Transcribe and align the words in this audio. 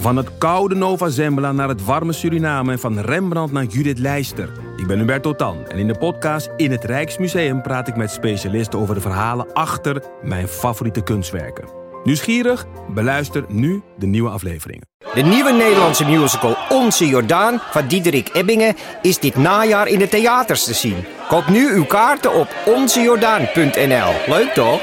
Van 0.00 0.16
het 0.16 0.38
koude 0.38 0.74
Nova 0.74 1.08
Zembla 1.08 1.52
naar 1.52 1.68
het 1.68 1.84
warme 1.84 2.12
Suriname 2.12 2.72
en 2.72 2.78
van 2.78 2.98
Rembrandt 2.98 3.52
naar 3.52 3.64
Judith 3.64 3.98
Leister. 3.98 4.52
Ik 4.76 4.86
ben 4.86 4.98
Hubert 4.98 5.22
Totan 5.22 5.66
en 5.68 5.78
in 5.78 5.86
de 5.86 5.98
podcast 5.98 6.50
In 6.56 6.70
het 6.70 6.84
Rijksmuseum 6.84 7.62
praat 7.62 7.88
ik 7.88 7.96
met 7.96 8.10
specialisten 8.10 8.78
over 8.78 8.94
de 8.94 9.00
verhalen 9.00 9.52
achter 9.52 10.02
mijn 10.22 10.48
favoriete 10.48 11.02
kunstwerken. 11.02 11.64
Nieuwsgierig? 12.04 12.66
Beluister 12.94 13.44
nu 13.48 13.82
de 13.98 14.06
nieuwe 14.06 14.30
afleveringen. 14.30 14.86
De 15.14 15.22
nieuwe 15.22 15.52
Nederlandse 15.52 16.04
musical 16.04 16.56
Onze 16.68 17.06
Jordaan 17.06 17.58
van 17.70 17.86
Diederik 17.86 18.30
Ebbingen 18.32 18.76
is 19.02 19.18
dit 19.18 19.36
najaar 19.36 19.86
in 19.86 19.98
de 19.98 20.08
theaters 20.08 20.64
te 20.64 20.74
zien. 20.74 21.04
Koop 21.28 21.48
nu 21.48 21.72
uw 21.74 21.84
kaarten 21.84 22.34
op 22.34 22.48
onzejordaan.nl. 22.66 24.12
Leuk 24.26 24.50
toch? 24.54 24.80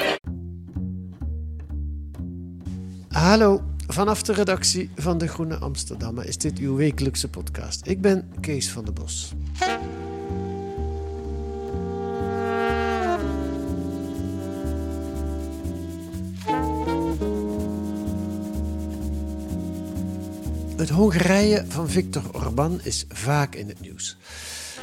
Hallo, 3.09 3.61
vanaf 3.87 4.21
de 4.21 4.33
redactie 4.33 4.89
van 4.95 5.17
De 5.17 5.27
Groene 5.27 5.57
Amsterdammer 5.57 6.25
is 6.25 6.37
dit 6.37 6.57
uw 6.57 6.75
wekelijkse 6.75 7.29
podcast. 7.29 7.87
Ik 7.87 8.01
ben 8.01 8.29
Kees 8.39 8.69
van 8.69 8.85
der 8.85 8.93
Bos. 8.93 9.33
Het 20.77 20.89
Hongarije 20.89 21.65
van 21.67 21.89
Viktor 21.89 22.23
Orbán 22.31 22.79
is 22.83 23.05
vaak 23.09 23.55
in 23.55 23.67
het 23.67 23.79
nieuws. 23.79 24.17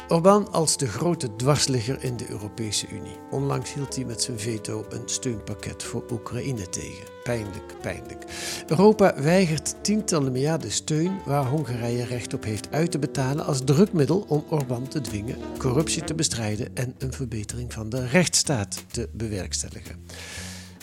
Orbán 0.07 0.51
als 0.51 0.77
de 0.77 0.87
grote 0.87 1.35
dwarsligger 1.35 2.03
in 2.03 2.17
de 2.17 2.29
Europese 2.29 2.87
Unie. 2.91 3.17
Onlangs 3.31 3.73
hield 3.73 3.95
hij 3.95 4.05
met 4.05 4.21
zijn 4.21 4.39
veto 4.39 4.85
een 4.89 5.01
steunpakket 5.05 5.83
voor 5.83 6.03
Oekraïne 6.11 6.69
tegen. 6.69 7.03
Pijnlijk, 7.23 7.75
pijnlijk. 7.81 8.23
Europa 8.67 9.21
weigert 9.21 9.75
tientallen 9.81 10.31
miljarden 10.31 10.71
steun 10.71 11.19
waar 11.25 11.45
Hongarije 11.45 12.05
recht 12.05 12.33
op 12.33 12.43
heeft 12.43 12.71
uit 12.71 12.91
te 12.91 12.99
betalen 12.99 13.45
als 13.45 13.61
drukmiddel 13.63 14.25
om 14.27 14.43
Orbán 14.49 14.87
te 14.87 15.01
dwingen 15.01 15.37
corruptie 15.57 16.03
te 16.03 16.13
bestrijden 16.13 16.75
en 16.75 16.95
een 16.97 17.13
verbetering 17.13 17.73
van 17.73 17.89
de 17.89 18.07
rechtsstaat 18.07 18.83
te 18.91 19.09
bewerkstelligen. 19.11 19.95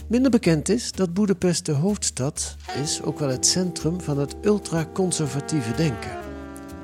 Minder 0.07 0.31
bekend 0.31 0.69
is 0.69 0.93
dat 0.93 1.15
Boedapest 1.15 1.67
de 1.67 1.73
hoofdstad 1.73 2.57
is, 2.83 3.03
ook 3.03 3.19
wel 3.19 3.29
het 3.29 3.47
centrum 3.47 4.01
van 4.01 4.19
het 4.19 4.35
ultraconservatieve 4.43 5.75
denken. 5.75 6.22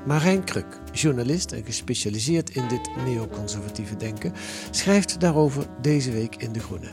Marijn 0.05 0.43
Kruk, 0.43 0.79
journalist 0.91 1.51
en 1.51 1.65
gespecialiseerd 1.65 2.49
in 2.49 2.67
dit 2.67 2.89
neoconservatieve 3.05 3.95
denken, 3.95 4.33
schrijft 4.71 5.19
daarover 5.19 5.65
deze 5.81 6.11
week 6.11 6.35
in 6.35 6.51
De 6.51 6.59
Groene. 6.59 6.89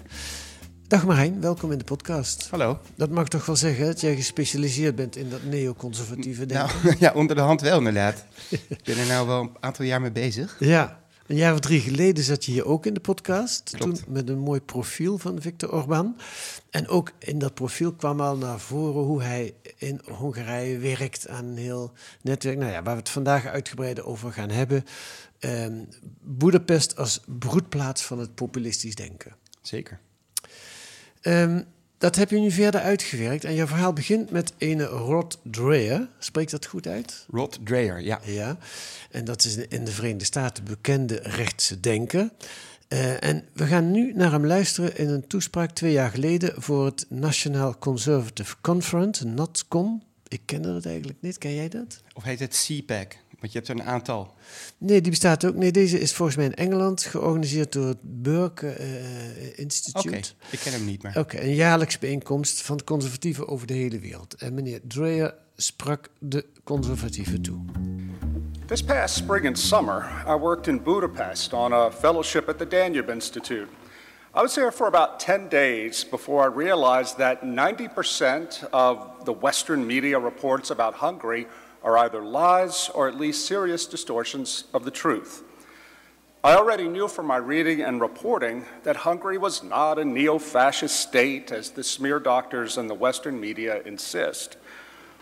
Dag 0.87 1.07
Marijn, 1.07 1.41
welkom 1.41 1.73
in 1.73 1.79
de 1.79 1.85
podcast. 1.85 2.49
Hallo. 2.51 2.79
Dat 2.95 3.11
mag 3.11 3.29
toch 3.29 3.47
wel 3.47 3.57
zeggen 3.57 3.87
dat 3.87 4.01
jij 4.01 4.17
gespecialiseerd 4.17 4.95
bent 4.95 5.17
in 5.17 5.31
dat 5.31 5.43
neoconservatieve 5.43 6.47
denken? 6.47 6.77
Nou, 6.83 6.97
ja, 7.05 7.13
onder 7.15 7.37
de 7.37 7.43
hand 7.43 7.61
wel 7.61 7.79
inderdaad. 7.79 8.25
Ik 8.51 8.85
ben 8.85 8.99
er 8.99 9.07
nou 9.07 9.27
wel 9.27 9.41
een 9.41 9.57
aantal 9.61 9.85
jaar 9.85 10.01
mee 10.01 10.13
bezig. 10.13 10.57
Ja, 10.59 11.01
een 11.27 11.37
jaar 11.37 11.53
of 11.53 11.61
drie 11.61 11.81
geleden 11.81 12.25
zat 12.25 12.45
je 12.45 12.53
hier 12.53 12.67
ook 12.67 12.87
in 12.87 12.95
de 12.95 13.01
podcast. 13.01 13.71
Klopt. 13.77 14.05
Toen 14.05 14.13
met 14.13 14.29
een 14.29 14.39
mooi 14.39 14.61
profiel 14.61 15.19
van 15.19 15.41
Viktor 15.41 15.73
Orbán. 15.73 16.17
En 16.71 16.89
ook 16.89 17.13
in 17.19 17.39
dat 17.39 17.55
profiel 17.55 17.93
kwam 17.93 18.21
al 18.21 18.37
naar 18.37 18.61
voren 18.61 19.03
hoe 19.03 19.23
hij 19.23 19.55
in 19.77 20.01
Hongarije 20.05 20.79
werkt 20.79 21.29
aan 21.29 21.45
een 21.45 21.57
heel 21.57 21.93
netwerk. 22.23 22.59
Nou 22.59 22.73
ja, 22.73 22.83
waar 22.83 22.95
we 22.95 23.01
het 23.01 23.09
vandaag 23.09 23.47
uitgebreid 23.47 24.03
over 24.03 24.33
gaan 24.33 24.51
hebben. 24.51 24.85
Ehm 25.39 25.75
Boedapest 26.21 26.97
als 26.97 27.21
broedplaats 27.27 28.03
van 28.03 28.19
het 28.19 28.35
populistisch 28.35 28.95
denken. 28.95 29.37
Zeker. 29.63 30.01
Ehm, 31.21 31.63
dat 31.99 32.17
heb 32.17 32.31
je 32.31 32.39
nu 32.39 32.51
verder 32.51 32.81
uitgewerkt. 32.81 33.45
En 33.45 33.55
je 33.55 33.67
verhaal 33.67 33.93
begint 33.93 34.31
met 34.31 34.53
ene 34.59 34.85
Rod 34.85 35.39
Dreher. 35.43 36.09
Spreekt 36.19 36.51
dat 36.51 36.67
goed 36.67 36.87
uit? 36.87 37.25
Rod 37.31 37.59
Dreher, 37.65 38.01
ja. 38.01 38.21
Ja, 38.25 38.57
en 39.11 39.25
dat 39.25 39.45
is 39.45 39.57
in 39.57 39.85
de 39.85 39.91
Verenigde 39.91 40.25
Staten 40.25 40.65
bekende 40.65 41.21
rechtse 41.23 41.81
denker. 41.81 42.31
Eh, 42.89 43.25
en 43.25 43.45
we 43.53 43.67
gaan 43.67 43.91
nu 43.91 44.13
naar 44.15 44.31
hem 44.31 44.47
luisteren 44.47 44.97
in 44.97 45.09
een 45.09 45.27
toespraak 45.27 45.71
twee 45.71 45.93
jaar 45.93 46.11
geleden 46.11 46.63
voor 46.63 46.85
het 46.85 47.07
National 47.09 47.79
Conservative 47.79 48.57
Conference, 48.61 49.27
NatCon. 49.27 50.03
Ik 50.29 50.43
kende 50.45 50.73
dat 50.73 50.87
eigenlijk 50.87 51.19
niet, 51.21 51.39
ken 51.39 51.55
jij 51.55 51.69
dat? 51.69 52.03
Of 52.15 52.23
heet 52.23 52.41
het 52.41 52.67
CPAC? 52.67 53.19
Want 53.41 53.53
je 53.53 53.59
hebt 53.59 53.69
er 53.69 53.75
een 53.75 53.93
aantal. 53.93 54.35
Nee, 54.79 55.01
die 55.01 55.11
bestaat 55.11 55.45
ook. 55.45 55.55
Nee, 55.55 55.71
deze 55.71 56.01
is 56.01 56.13
volgens 56.13 56.37
mij 56.37 56.47
in 56.47 56.55
Engeland 56.55 57.03
georganiseerd 57.03 57.73
door 57.73 57.87
het 57.87 57.99
Burke 58.03 58.69
eh, 58.69 59.59
Institute. 59.59 60.09
Oké, 60.09 60.21
ik 60.51 60.59
ken 60.59 60.73
hem 60.73 60.85
niet 60.85 61.03
meer. 61.03 61.19
Oké, 61.19 61.41
een 61.41 61.55
jaarlijkse 61.55 61.99
bijeenkomst 61.99 62.63
van 62.63 62.85
conservatieven 62.85 63.49
over 63.49 63.67
de 63.67 63.75
hele 63.75 63.99
wereld. 63.99 64.35
En 64.35 64.55
meneer 64.55 64.81
Dreyer 64.83 65.35
sprak 65.57 66.09
de 66.19 66.45
conservatieven 66.65 67.43
toe. 67.43 67.61
This 68.67 68.83
past 68.83 69.15
spring 69.15 69.47
and 69.47 69.59
summer, 69.59 70.25
I 70.27 70.35
worked 70.35 70.67
in 70.67 70.83
Budapest 70.83 71.53
on 71.53 71.73
a 71.73 71.91
fellowship 71.91 72.49
at 72.49 72.59
the 72.59 72.69
Danube 72.69 73.13
Institute. 73.13 73.69
I 74.35 74.41
was 74.41 74.55
there 74.55 74.73
for 74.73 74.87
about 74.87 75.19
10 75.19 75.49
days 75.49 76.05
before 76.05 76.43
I 76.43 76.47
realized 76.47 77.17
that 77.17 77.43
90% 77.43 78.69
of 78.71 79.25
the 79.25 79.33
Western 79.33 79.87
media 79.87 80.19
reports 80.19 80.71
about 80.71 80.95
Hungary 80.95 81.47
are 81.87 81.97
either 81.99 82.21
lies 82.21 82.91
or 82.95 83.07
at 83.07 83.17
least 83.17 83.47
serious 83.47 83.87
distortions 83.87 84.65
of 84.75 84.85
the 84.85 84.91
truth. 84.91 85.45
I 86.43 86.57
already 86.57 86.89
knew 86.89 87.07
from 87.07 87.27
my 87.27 87.37
reading 87.37 87.81
and 87.81 88.01
reporting 88.01 88.65
that 88.83 88.97
Hungary 88.97 89.39
was 89.39 89.63
not 89.63 89.99
a 89.99 90.05
neo 90.05 90.39
fascist 90.39 91.01
state 91.01 91.53
as 91.53 91.71
the 91.71 91.85
smear 91.85 92.19
doctors 92.19 92.77
and 92.77 92.91
the 92.91 92.95
Western 92.95 93.41
media 93.41 93.83
insist. 93.83 94.57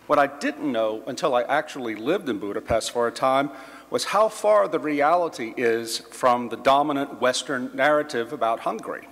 What 0.06 0.18
I 0.18 0.26
didn't 0.26 0.70
know 0.70 1.02
until 1.06 1.34
I 1.34 1.42
actually 1.42 1.94
lived 1.94 2.28
in 2.30 2.38
Budapest 2.38 2.90
for 2.90 3.08
a 3.08 3.12
time 3.12 3.50
was 3.90 4.04
how 4.04 4.30
far 4.30 4.66
the 4.66 4.78
reality 4.78 5.52
is 5.58 5.98
from 5.98 6.48
the 6.48 6.56
dominant 6.56 7.20
Western 7.20 7.70
narrative 7.74 8.32
about 8.32 8.60
Hungary. 8.60 9.06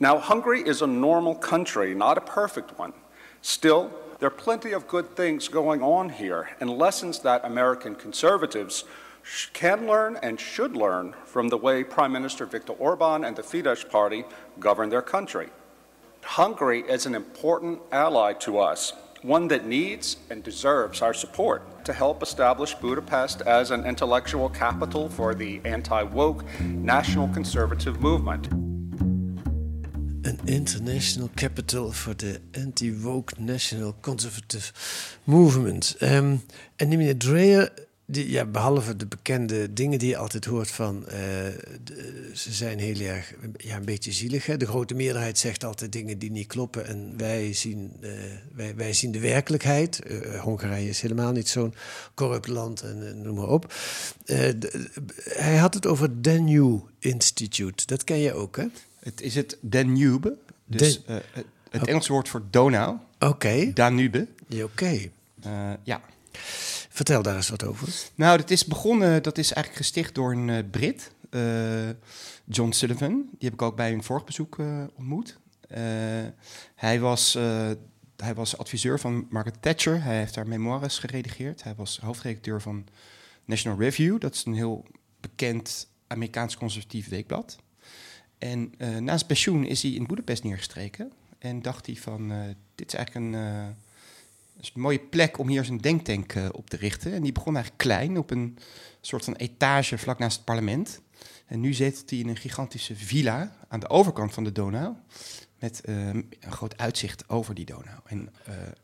Now, 0.00 0.18
Hungary 0.18 0.62
is 0.62 0.82
a 0.82 0.86
normal 0.86 1.34
country, 1.34 1.94
not 1.94 2.16
a 2.16 2.20
perfect 2.20 2.78
one. 2.78 2.92
Still, 3.42 3.92
there 4.18 4.26
are 4.26 4.30
plenty 4.30 4.72
of 4.72 4.88
good 4.88 5.14
things 5.14 5.46
going 5.48 5.82
on 5.82 6.08
here 6.08 6.50
and 6.60 6.70
lessons 6.70 7.20
that 7.20 7.44
American 7.44 7.94
conservatives 7.94 8.84
can 9.52 9.86
learn 9.86 10.16
and 10.22 10.40
should 10.40 10.76
learn 10.76 11.14
from 11.24 11.48
the 11.48 11.56
way 11.56 11.84
Prime 11.84 12.12
Minister 12.12 12.46
Viktor 12.46 12.72
Orban 12.72 13.24
and 13.24 13.36
the 13.36 13.42
Fidesz 13.42 13.88
party 13.88 14.24
govern 14.58 14.88
their 14.88 15.02
country. 15.02 15.48
Hungary 16.22 16.80
is 16.80 17.06
an 17.06 17.14
important 17.14 17.80
ally 17.92 18.32
to 18.34 18.58
us, 18.58 18.92
one 19.22 19.48
that 19.48 19.66
needs 19.66 20.16
and 20.30 20.42
deserves 20.42 21.00
our 21.00 21.14
support 21.14 21.84
to 21.84 21.92
help 21.92 22.22
establish 22.22 22.74
Budapest 22.74 23.42
as 23.42 23.70
an 23.70 23.86
intellectual 23.86 24.48
capital 24.48 25.08
for 25.08 25.34
the 25.34 25.60
anti 25.64 26.02
woke 26.02 26.44
national 26.60 27.28
conservative 27.28 28.00
movement. 28.00 28.67
Een 30.28 30.38
international 30.44 31.30
capital 31.34 31.92
voor 31.92 32.16
de 32.16 32.40
anti-woke 32.64 33.34
national 33.38 33.94
conservative 34.00 34.72
movement. 35.24 35.96
Ehm, 35.98 36.36
en 36.76 36.88
die 36.88 36.98
meneer 36.98 37.16
Dreyer, 37.16 37.72
die, 38.06 38.30
ja, 38.30 38.44
behalve 38.44 38.96
de 38.96 39.06
bekende 39.06 39.72
dingen 39.72 39.98
die 39.98 40.08
je 40.08 40.16
altijd 40.16 40.44
hoort 40.44 40.70
van... 40.70 41.06
eh, 41.08 41.18
ze 42.34 42.52
zijn 42.52 42.78
heel 42.78 43.00
erg, 43.00 43.34
ja, 43.56 43.76
een 43.76 43.84
beetje 43.84 44.12
zielig. 44.12 44.46
Hè? 44.46 44.56
De 44.56 44.66
grote 44.66 44.94
meerderheid 44.94 45.38
zegt 45.38 45.64
altijd 45.64 45.92
dingen 45.92 46.18
die 46.18 46.30
niet 46.30 46.46
kloppen. 46.46 46.86
En 46.86 47.14
wij 47.16 47.52
zien, 47.52 47.92
eh, 48.00 48.10
wij, 48.54 48.74
wij 48.76 48.92
zien 48.92 49.12
de 49.12 49.20
werkelijkheid. 49.20 50.02
Eh, 50.02 50.40
Hongarije 50.40 50.88
is 50.88 51.00
helemaal 51.00 51.32
niet 51.32 51.48
zo'n 51.48 51.74
corrupt 52.14 52.48
land 52.48 52.82
en 52.82 53.22
noem 53.22 53.34
maar 53.34 53.48
op. 53.48 53.74
Hij 55.24 55.56
had 55.56 55.74
het 55.74 55.86
over 55.86 56.22
Danube 56.22 56.82
Institute. 56.98 57.86
Dat 57.86 58.04
ken 58.04 58.18
je 58.18 58.32
ook, 58.32 58.56
hè? 58.56 58.66
Het 59.00 59.20
is 59.20 59.34
het 59.34 59.58
Danube. 59.60 60.36
Dus 60.64 61.04
eh, 61.04 61.16
het, 61.32 61.46
het 61.70 61.86
Engelse 61.86 62.12
woord 62.12 62.28
voor 62.28 62.42
Donau. 62.50 62.96
Oké. 63.18 63.72
Danube. 63.72 64.28
Oké. 64.62 65.10
Eh, 65.42 65.72
ja. 65.82 66.00
Vertel 66.88 67.22
daar 67.22 67.36
eens 67.36 67.48
wat 67.48 67.64
over. 67.64 67.88
Nou, 68.14 68.38
dat 68.38 68.50
is 68.50 68.64
begonnen, 68.64 69.22
dat 69.22 69.38
is 69.38 69.52
eigenlijk 69.52 69.84
gesticht 69.84 70.14
door 70.14 70.32
een 70.32 70.50
eh, 70.50 70.64
Brit, 70.70 71.10
John 72.44 72.72
Sullivan. 72.72 73.10
Die 73.10 73.48
heb 73.48 73.52
ik 73.52 73.62
ook 73.62 73.76
bij 73.76 73.92
een 73.92 74.02
vorig 74.02 74.24
bezoek 74.24 74.58
ontmoet. 74.94 75.38
Hij, 76.74 77.00
was, 77.00 77.32
hij 78.16 78.34
was 78.34 78.58
adviseur 78.58 79.00
van 79.00 79.26
Margaret 79.30 79.62
Thatcher. 79.62 80.02
Hij 80.02 80.18
heeft 80.18 80.34
haar 80.34 80.48
memoires 80.48 80.98
geredigeerd. 80.98 81.62
Hij 81.62 81.74
was 81.74 81.98
hoofdredacteur 82.02 82.60
van 82.62 82.86
National 83.44 83.78
Review. 83.78 84.20
Dat 84.20 84.34
is 84.34 84.44
een 84.44 84.54
heel 84.54 84.84
bekend 85.20 85.88
Amerikaans 86.06 86.56
conservatief 86.56 87.08
weekblad. 87.08 87.58
En 88.38 88.74
eh, 88.78 88.96
na 88.96 89.16
zijn 89.16 89.26
pensioen 89.26 89.64
is 89.64 89.82
hij 89.82 89.90
in 89.90 90.06
Boedapest 90.06 90.44
neergestreken. 90.44 91.12
En 91.38 91.62
dacht 91.62 91.86
hij 91.86 91.94
van, 91.94 92.32
eh, 92.32 92.38
dit 92.74 92.86
is 92.86 92.94
eigenlijk 92.94 93.26
een... 93.26 93.34
eh, 93.34 93.66
is 94.60 94.72
een 94.74 94.80
mooie 94.80 94.98
plek 94.98 95.38
om 95.38 95.48
hier 95.48 95.64
zijn 95.64 95.78
denktank 95.78 96.34
op 96.52 96.70
te 96.70 96.76
richten. 96.76 97.12
En 97.12 97.22
die 97.22 97.32
begon 97.32 97.54
eigenlijk 97.54 97.82
klein, 97.82 98.18
op 98.18 98.30
een 98.30 98.58
soort 99.00 99.24
van 99.24 99.34
etage 99.34 99.98
vlak 99.98 100.18
naast 100.18 100.36
het 100.36 100.44
parlement. 100.44 101.00
En 101.46 101.60
nu 101.60 101.72
zetelt 101.72 102.10
hij 102.10 102.18
in 102.18 102.28
een 102.28 102.36
gigantische 102.36 102.96
villa 102.96 103.56
aan 103.68 103.80
de 103.80 103.88
overkant 103.88 104.34
van 104.34 104.44
de 104.44 104.52
Donau. 104.52 104.94
met 105.58 105.80
een 105.82 106.28
groot 106.40 106.78
uitzicht 106.78 107.28
over 107.28 107.54
die 107.54 107.64
Donau 107.64 107.98
en 108.04 108.32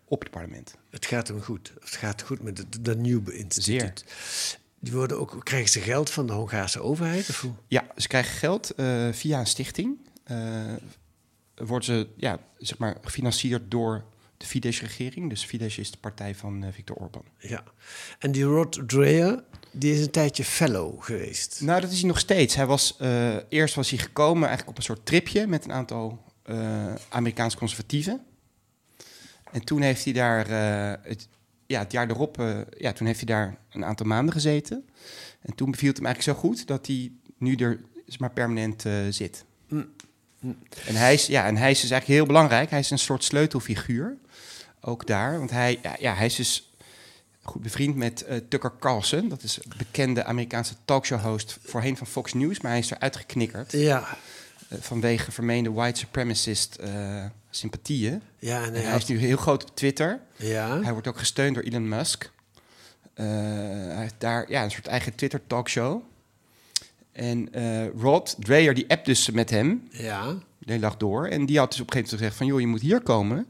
op 0.04 0.20
het 0.20 0.30
parlement. 0.30 0.76
Het 0.90 1.06
gaat 1.06 1.28
hem 1.28 1.40
goed. 1.40 1.72
Het 1.80 1.96
gaat 1.96 2.22
goed 2.22 2.42
met 2.42 2.58
het 2.58 2.84
Danube 2.84 3.36
Instituut. 3.36 4.04
Die 4.84 4.92
worden 4.92 5.20
ook, 5.20 5.44
krijgen 5.44 5.70
ze 5.70 5.80
geld 5.80 6.10
van 6.10 6.26
de 6.26 6.32
Hongaarse 6.32 6.80
overheid? 6.80 7.28
Of 7.28 7.40
hoe? 7.40 7.52
Ja, 7.68 7.86
ze 7.96 8.08
krijgen 8.08 8.32
geld 8.32 8.70
eh, 8.70 9.08
via 9.12 9.38
een 9.38 9.46
stichting. 9.46 9.96
Eh 10.24 10.72
worden 11.54 11.84
ze 11.84 12.08
ja, 12.16 12.38
zeg 12.58 12.78
maar, 12.78 12.96
gefinancierd 13.02 13.70
door 13.70 14.04
de 14.36 14.46
Fidesz-regering. 14.46 15.28
Dus 15.28 15.44
Fidesz 15.44 15.78
is 15.78 15.90
de 15.90 15.98
partij 15.98 16.34
van 16.34 16.64
eh, 16.64 16.72
Viktor 16.72 16.96
Orban. 16.96 17.24
Ja. 17.38 17.64
En 18.18 18.32
die 18.32 18.42
Rod 18.44 18.88
Dreher, 18.88 19.42
die 19.72 19.94
is 19.94 20.00
een 20.00 20.10
tijdje 20.10 20.44
fellow 20.44 21.02
geweest. 21.02 21.60
Nou, 21.60 21.80
dat 21.80 21.90
is 21.90 21.98
hij 21.98 22.08
nog 22.08 22.18
steeds. 22.18 22.54
Hij 22.54 22.66
was, 22.66 22.96
eerst 23.48 23.74
was 23.74 23.90
hij 23.90 23.98
gekomen 23.98 24.48
eigenlijk 24.48 24.68
op 24.68 24.76
een 24.76 24.82
soort 24.82 25.06
tripje 25.06 25.46
met 25.46 25.64
een 25.64 25.72
aantal 25.72 26.24
Amerikaans 27.08 27.56
conservatieven. 27.56 28.24
En 29.52 29.64
toen 29.64 29.80
heeft 29.80 30.04
hij 30.04 30.12
daar, 30.12 30.48
het, 31.02 31.28
ja, 31.66 31.78
het 31.78 31.92
jaar 31.92 32.10
erop, 32.10 32.38
eh, 32.40 32.58
ja, 32.78 32.92
toen 32.92 33.06
heeft 33.06 33.18
hij 33.18 33.34
daar 33.34 33.56
een 33.70 33.84
aantal 33.84 34.06
maanden 34.06 34.34
gezeten. 34.34 34.88
En 35.40 35.54
toen 35.54 35.70
beviel 35.70 35.88
het 35.88 35.96
hem 35.96 36.06
eigenlijk 36.06 36.38
zo 36.38 36.48
goed 36.48 36.66
dat 36.66 36.86
hij 36.86 37.12
nu 37.38 37.54
er 37.54 37.80
zeg 38.06 38.18
maar, 38.18 38.30
permanent 38.30 38.84
eh, 38.84 38.92
zit. 39.10 39.44
En 40.86 40.94
hij, 40.94 41.14
is, 41.14 41.26
ja, 41.26 41.46
en 41.46 41.56
hij 41.56 41.70
is 41.70 41.80
dus 41.80 41.90
eigenlijk 41.90 42.20
heel 42.20 42.26
belangrijk. 42.28 42.70
Hij 42.70 42.78
is 42.78 42.90
een 42.90 42.98
soort 42.98 43.24
sleutelfiguur, 43.24 44.16
ook 44.80 45.06
daar. 45.06 45.38
Want 45.38 45.50
hij, 45.50 45.78
ja, 45.82 45.96
ja, 45.98 46.14
hij 46.14 46.26
is 46.26 46.34
dus 46.34 46.72
goed 47.42 47.62
bevriend 47.62 47.96
met 47.96 48.22
eh, 48.22 48.36
Tucker 48.48 48.72
Carlson. 48.80 49.28
Dat 49.28 49.42
is 49.42 49.56
een 49.64 49.72
bekende 49.76 50.24
Amerikaanse 50.24 50.74
talkshow-host, 50.84 51.58
voorheen 51.62 51.96
van 51.96 52.06
Fox 52.06 52.32
News. 52.32 52.60
Maar 52.60 52.70
hij 52.70 52.80
is 52.80 52.90
eruit 52.90 53.16
geknikkerd 53.16 53.72
Ja. 53.72 54.16
vanwege 54.80 55.32
vermeende 55.32 55.72
white 55.72 55.98
supremacist 55.98 56.78
sympathieën. 57.56 58.22
Ja, 58.38 58.58
en 58.62 58.64
En 58.66 58.72
hij 58.72 58.82
hij 58.82 58.96
is 58.96 59.06
nu 59.06 59.18
heel 59.18 59.36
groot 59.36 59.62
op 59.62 59.76
Twitter. 59.76 60.20
Ja. 60.36 60.80
Hij 60.82 60.92
wordt 60.92 61.06
ook 61.08 61.18
gesteund 61.18 61.54
door 61.54 61.64
Elon 61.64 61.88
Musk. 61.88 62.30
Eh, 63.14 63.24
hij 63.26 63.96
heeft 64.00 64.14
daar 64.18 64.50
ja, 64.50 64.64
een 64.64 64.70
soort 64.70 64.86
eigen 64.86 65.14
Twitter-talkshow. 65.14 66.02
En 67.12 67.52
eh, 67.52 67.88
Rod 67.88 68.36
Dreher, 68.38 68.74
die 68.74 68.90
app 68.90 69.04
dus 69.04 69.30
met 69.30 69.50
hem 69.50 69.88
Ja. 69.90 70.24
de 70.32 70.38
hele 70.72 70.80
dag 70.80 70.96
door. 70.96 71.26
En 71.26 71.46
die 71.46 71.58
had 71.58 71.70
dus 71.70 71.80
op 71.80 71.86
een 71.86 71.92
gegeven 71.92 72.16
moment 72.16 72.18
gezegd 72.18 72.36
van... 72.36 72.46
joh, 72.46 72.60
je 72.60 72.66
moet 72.66 72.80
hier 72.80 73.00
komen 73.02 73.46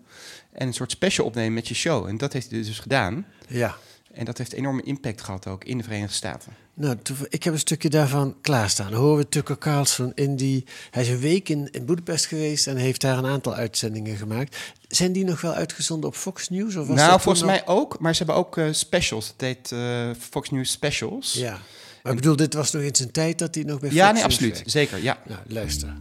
en 0.53 0.67
een 0.67 0.75
soort 0.75 0.91
special 0.91 1.27
opnemen 1.27 1.53
met 1.55 1.69
je 1.69 1.75
show. 1.75 2.07
En 2.07 2.17
dat 2.17 2.33
heeft 2.33 2.51
hij 2.51 2.63
dus 2.63 2.79
gedaan. 2.79 3.27
Ja. 3.49 3.77
En 4.15 4.25
dat 4.25 4.39
heeft 4.39 4.53
enorme 4.53 4.83
impact 4.83 5.23
gehad 5.23 5.47
ook 5.47 5.65
in 5.65 5.79
de 5.79 5.85
Verenigde 5.85 6.15
Staten. 6.15 6.53
Nou, 6.75 6.97
ik 7.29 7.43
heb 7.43 7.53
een 7.53 7.59
stukje 7.59 7.89
daarvan 7.89 8.37
klaarstaan. 8.41 8.91
Dan 8.91 9.01
horen 9.01 9.17
we 9.17 9.29
Tucker 9.29 9.59
Carlson 9.59 10.13
in 10.15 10.37
die... 10.37 10.65
Hij 10.91 11.03
is 11.03 11.09
een 11.09 11.19
week 11.19 11.49
in, 11.49 11.69
in 11.71 11.85
Budapest 11.85 12.27
geweest 12.27 12.67
en 12.67 12.77
heeft 12.77 13.01
daar 13.01 13.19
een 13.19 13.27
aantal 13.27 13.55
uitzendingen 13.55 14.17
gemaakt. 14.17 14.57
Zijn 14.89 15.13
die 15.13 15.25
nog 15.25 15.41
wel 15.41 15.53
uitgezonden 15.53 16.09
op 16.09 16.15
Fox 16.15 16.49
News? 16.49 16.77
Of 16.77 16.87
was 16.87 16.97
nou, 16.97 17.21
volgens 17.21 17.45
mij 17.45 17.67
ook. 17.67 17.99
Maar 17.99 18.13
ze 18.15 18.25
hebben 18.25 18.37
ook 18.37 18.57
eh, 18.57 18.67
specials. 18.71 19.27
Dat 19.37 19.49
heet 19.49 19.73
eh, 19.73 20.11
Fox 20.19 20.51
News 20.51 20.71
Specials. 20.71 21.33
Ja. 21.33 21.59
Maar 22.03 22.13
ik 22.13 22.19
bedoel, 22.19 22.37
dit 22.37 22.55
was 22.55 22.71
nog 22.71 22.83
in 22.83 22.97
zijn 22.97 23.11
tijd 23.11 23.39
dat 23.39 23.55
hij 23.55 23.65
nog 23.65 23.81
bij 23.81 23.91
Ja, 23.93 24.07
Fox 24.07 24.13
nee, 24.13 24.23
News 24.23 24.33
absoluut. 24.35 24.63
Zeker, 24.67 25.03
ja. 25.03 25.19
Nou, 25.27 25.41
luister. 25.47 25.95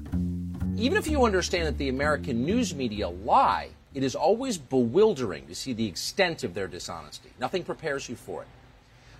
Even 0.77 0.98
if 0.98 1.07
you 1.07 1.25
understand 1.25 1.63
that 1.66 1.77
the 1.77 1.89
American 1.89 2.44
news 2.45 2.74
media 2.74 3.09
lie, 3.25 3.69
it 3.94 4.04
is 4.04 4.16
always 4.16 4.57
bewildering 4.57 5.48
to 5.48 5.56
see 5.56 5.74
the 5.74 5.88
extent 5.88 6.44
of 6.44 6.54
their 6.54 6.68
dishonesty. 6.68 7.30
Nothing 7.40 7.63
prepares 7.63 8.10
you 8.10 8.16
for 8.16 8.42
it. 8.42 8.48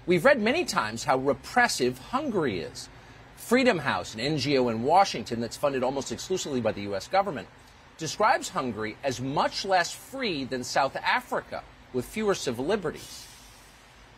We've 0.06 0.26
read 0.26 0.42
many 0.42 0.66
times 0.66 1.04
how 1.04 1.18
repressive 1.18 1.98
Hungary 2.00 2.60
is. 2.60 2.90
Freedom 3.38 3.80
House, 3.80 4.14
an 4.16 4.20
NGO 4.20 4.72
in 4.72 4.84
Washington 4.84 5.40
that's 5.40 5.58
funded 5.58 5.84
almost 5.84 6.12
exclusively 6.12 6.62
by 6.62 6.72
the 6.72 6.82
U.S. 6.84 7.08
government, 7.08 7.48
describes 7.98 8.50
Hungary 8.50 8.98
as 9.04 9.22
much 9.22 9.66
less 9.66 9.92
free 9.92 10.44
than 10.44 10.64
South 10.64 10.96
Africa, 10.96 11.64
with 11.94 12.06
fewer 12.06 12.34
civil 12.34 12.66
liberties. 12.66 13.28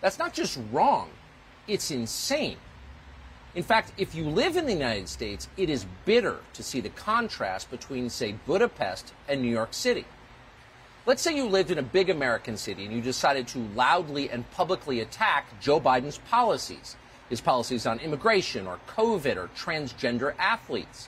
That's 0.02 0.20
not 0.20 0.34
just 0.34 0.60
wrong, 0.72 1.10
it's 1.68 1.92
insane. 1.92 2.58
In 3.56 3.64
fact, 3.64 3.94
if 3.98 4.14
you 4.14 4.26
live 4.26 4.58
in 4.58 4.66
the 4.66 4.74
United 4.74 5.08
States, 5.08 5.48
it 5.58 5.70
is 5.70 5.86
bitter 6.04 6.40
to 6.54 6.64
see 6.64 6.82
the 6.82 6.90
contrast 6.90 7.72
between, 7.72 8.10
say, 8.10 8.36
Budapest 8.46 9.14
and 9.28 9.42
New 9.42 9.50
York 9.50 9.74
City. 9.74 10.06
Let's 11.08 11.22
say 11.22 11.36
you 11.36 11.46
lived 11.46 11.70
in 11.70 11.78
a 11.78 11.84
big 11.84 12.10
American 12.10 12.58
city 12.58 12.84
and 12.84 12.92
you 12.92 13.00
decided 13.00 13.48
to 13.50 13.60
loudly 13.76 14.32
and 14.32 14.50
publicly 14.50 15.02
attack 15.02 15.46
Joe 15.62 15.80
Biden's 15.80 16.18
policies, 16.32 16.96
his 17.30 17.42
policies 17.42 17.86
on 17.86 18.00
immigration 18.00 18.66
or 18.66 18.80
COVID 18.88 19.36
or 19.36 19.50
transgender 19.50 20.34
athletes. 20.40 21.08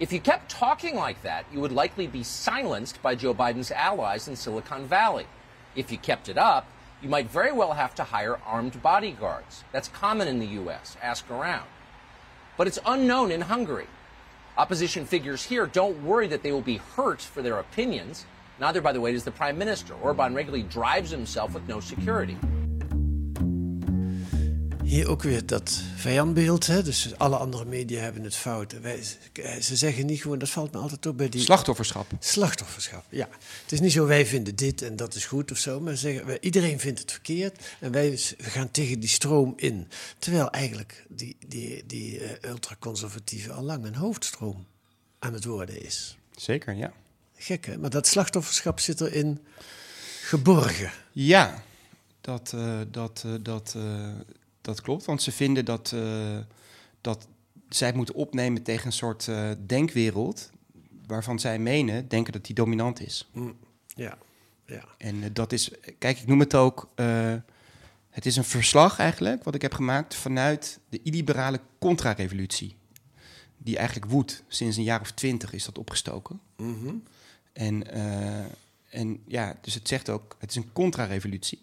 If 0.00 0.12
you 0.12 0.18
kept 0.18 0.50
talking 0.50 0.96
like 0.96 1.22
that, 1.22 1.46
you 1.52 1.60
would 1.60 1.70
likely 1.70 2.08
be 2.08 2.24
silenced 2.24 3.00
by 3.00 3.14
Joe 3.14 3.32
Biden's 3.32 3.70
allies 3.70 4.26
in 4.26 4.34
Silicon 4.34 4.86
Valley. 4.86 5.26
If 5.76 5.92
you 5.92 5.98
kept 5.98 6.28
it 6.28 6.36
up, 6.36 6.66
you 7.00 7.08
might 7.08 7.30
very 7.30 7.52
well 7.52 7.74
have 7.74 7.94
to 7.94 8.04
hire 8.04 8.40
armed 8.44 8.82
bodyguards. 8.82 9.62
That's 9.70 9.86
common 9.86 10.26
in 10.26 10.40
the 10.40 10.46
U.S. 10.46 10.96
Ask 11.00 11.30
around. 11.30 11.68
But 12.56 12.66
it's 12.66 12.80
unknown 12.84 13.30
in 13.30 13.42
Hungary. 13.42 13.86
Opposition 14.58 15.06
figures 15.06 15.44
here 15.44 15.66
don't 15.66 16.02
worry 16.02 16.26
that 16.26 16.42
they 16.42 16.50
will 16.50 16.60
be 16.60 16.78
hurt 16.78 17.20
for 17.20 17.40
their 17.40 17.60
opinions. 17.60 18.26
Neither, 18.58 18.82
by 18.82 18.92
the 18.92 19.00
way, 19.00 19.12
does 19.12 19.22
the 19.22 19.30
prime 19.30 19.56
minister. 19.56 19.94
Orban 20.02 20.34
regularly 20.34 20.66
drives 20.68 21.10
himself 21.10 21.52
with 21.52 21.66
no 21.66 21.80
security. 21.80 22.36
Hier 24.84 25.08
ook 25.08 25.22
weer 25.22 25.46
dat 25.46 25.80
vijandbeeld. 25.96 26.66
Hè? 26.66 26.82
Dus 26.82 27.18
alle 27.18 27.36
andere 27.36 27.64
media 27.64 28.00
hebben 28.00 28.22
het 28.22 28.36
fout. 28.36 28.80
Wij, 28.80 29.02
ze 29.60 29.76
zeggen 29.76 30.06
niet 30.06 30.20
gewoon, 30.22 30.38
dat 30.38 30.48
valt 30.50 30.72
me 30.72 30.78
altijd 30.78 31.06
op 31.06 31.16
bij 31.16 31.28
die... 31.28 31.40
Slachtofferschap. 31.40 32.06
Slachtofferschap, 32.18 33.04
ja. 33.10 33.28
Het 33.62 33.72
is 33.72 33.80
niet 33.80 33.92
zo, 33.92 34.06
wij 34.06 34.26
vinden 34.26 34.56
dit 34.56 34.82
en 34.82 34.96
dat 34.96 35.14
is 35.14 35.24
goed 35.24 35.50
of 35.50 35.58
zo. 35.58 35.80
Maar 35.80 35.92
ze 35.94 35.98
zeggen, 35.98 36.26
wij- 36.26 36.40
iedereen 36.40 36.80
vindt 36.80 37.00
het 37.00 37.12
verkeerd. 37.12 37.76
En 37.80 37.92
wij 37.92 38.10
we 38.10 38.44
gaan 38.50 38.70
tegen 38.70 39.00
die 39.00 39.08
stroom 39.08 39.52
in. 39.56 39.88
Terwijl 40.18 40.50
eigenlijk 40.50 41.04
die, 41.08 41.36
die, 41.46 41.84
die 41.86 42.20
eh, 42.20 42.50
ultraconservatieve 42.50 43.52
al 43.52 43.62
lang 43.62 43.84
een 43.84 43.94
hoofdstroom 43.94 44.66
aan 45.18 45.32
het 45.32 45.44
worden 45.44 45.82
is. 45.84 46.16
Zeker, 46.36 46.74
ja. 46.74 46.92
Gek 47.36 47.66
hè, 47.66 47.78
maar 47.78 47.90
dat 47.90 48.06
slachtofferschap 48.06 48.80
zit 48.80 49.00
erin 49.00 49.46
geborgen. 50.20 50.90
Ja, 51.12 51.62
dat, 52.20 52.52
eh, 52.52 52.80
dat, 52.90 53.22
eh, 53.26 53.32
dat, 53.40 53.74
eh, 53.76 54.08
dat 54.60 54.80
klopt. 54.80 55.04
Want 55.04 55.22
ze 55.22 55.32
vinden 55.32 55.64
dat, 55.64 55.94
dat 57.00 57.28
zij 57.68 57.86
het 57.86 57.96
moeten 57.96 58.14
opnemen 58.14 58.62
tegen 58.62 58.86
een 58.86 58.92
soort 58.92 59.30
denkwereld... 59.66 60.50
waarvan 61.06 61.38
zij 61.38 61.58
menen, 61.58 62.08
denken 62.08 62.32
dat 62.32 62.44
die 62.44 62.54
dominant 62.54 63.00
is. 63.00 63.30
Ja, 63.86 64.18
ja. 64.64 64.84
En 64.98 65.32
dat 65.32 65.52
is, 65.52 65.70
kijk, 65.98 66.18
ik 66.18 66.26
noem 66.26 66.40
het 66.40 66.54
ook... 66.54 66.88
het 68.10 68.26
is 68.26 68.36
een 68.36 68.44
verslag 68.44 68.98
eigenlijk, 68.98 69.44
wat 69.44 69.54
ik 69.54 69.62
heb 69.62 69.74
gemaakt... 69.74 70.14
vanuit 70.14 70.78
de 70.88 71.00
illiberale 71.02 71.60
contra-revolutie. 71.78 72.76
Die 73.58 73.76
eigenlijk 73.76 74.10
woedt. 74.10 74.42
Sinds 74.48 74.76
een 74.76 74.82
jaar 74.82 75.00
of 75.00 75.10
twintig 75.10 75.52
is 75.52 75.64
dat 75.64 75.78
opgestoken. 75.78 76.40
En, 77.56 77.90
eh, 77.90 78.44
en 78.88 79.22
ja, 79.26 79.56
dus 79.60 79.74
het 79.74 79.88
zegt 79.88 80.08
ook, 80.10 80.36
het 80.38 80.50
is 80.50 80.56
een 80.56 80.72
contra-revolutie. 80.72 81.58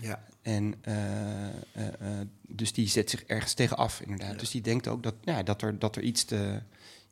ja. 0.00 0.24
En 0.42 0.74
eh, 0.80 1.46
eh, 1.72 2.26
dus 2.48 2.72
die 2.72 2.88
zet 2.88 3.10
zich 3.10 3.24
ergens 3.24 3.54
tegen 3.54 3.76
af, 3.76 4.00
inderdaad. 4.00 4.38
Dus 4.38 4.50
die 4.50 4.60
denkt 4.60 4.88
ook 4.88 5.02
dat, 5.02 5.14
ja, 5.24 5.42
dat 5.42 5.62
er, 5.62 5.78
dat 5.78 5.96
er 5.96 6.02
iets, 6.02 6.24
te, 6.24 6.60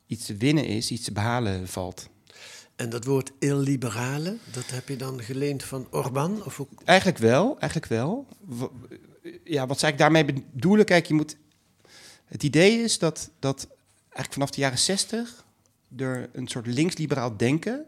iets 0.05 0.25
te 0.25 0.35
winnen 0.35 0.65
is, 0.65 0.91
iets 0.91 1.03
te 1.03 1.11
behalen 1.11 1.67
valt. 1.67 2.09
En 2.75 2.89
dat 2.89 3.05
woord 3.05 3.31
illiberale, 3.39 4.37
dat 4.51 4.69
heb 4.69 4.87
je 4.87 4.95
dan 4.95 5.21
geleend 5.21 5.63
van 5.63 5.87
Orbán? 5.91 6.45
Of 6.45 6.59
ook... 6.59 6.69
Eigenlijk 6.85 7.17
wel, 7.17 7.59
eigenlijk 7.59 7.91
wel. 7.91 8.27
Ja, 9.43 9.67
wat 9.67 9.79
zou 9.79 9.91
ik 9.91 9.97
daarmee 9.97 10.25
bedoelen? 10.25 10.85
Kijk, 10.85 11.05
je 11.05 11.13
moet... 11.13 11.37
Het 12.25 12.43
idee 12.43 12.83
is 12.83 12.99
dat, 12.99 13.29
dat 13.39 13.67
eigenlijk 14.03 14.33
vanaf 14.33 14.49
de 14.49 14.61
jaren 14.61 14.77
zestig... 14.77 15.45
er 15.97 16.29
een 16.33 16.47
soort 16.47 16.67
links-liberaal 16.67 17.37
denken 17.37 17.85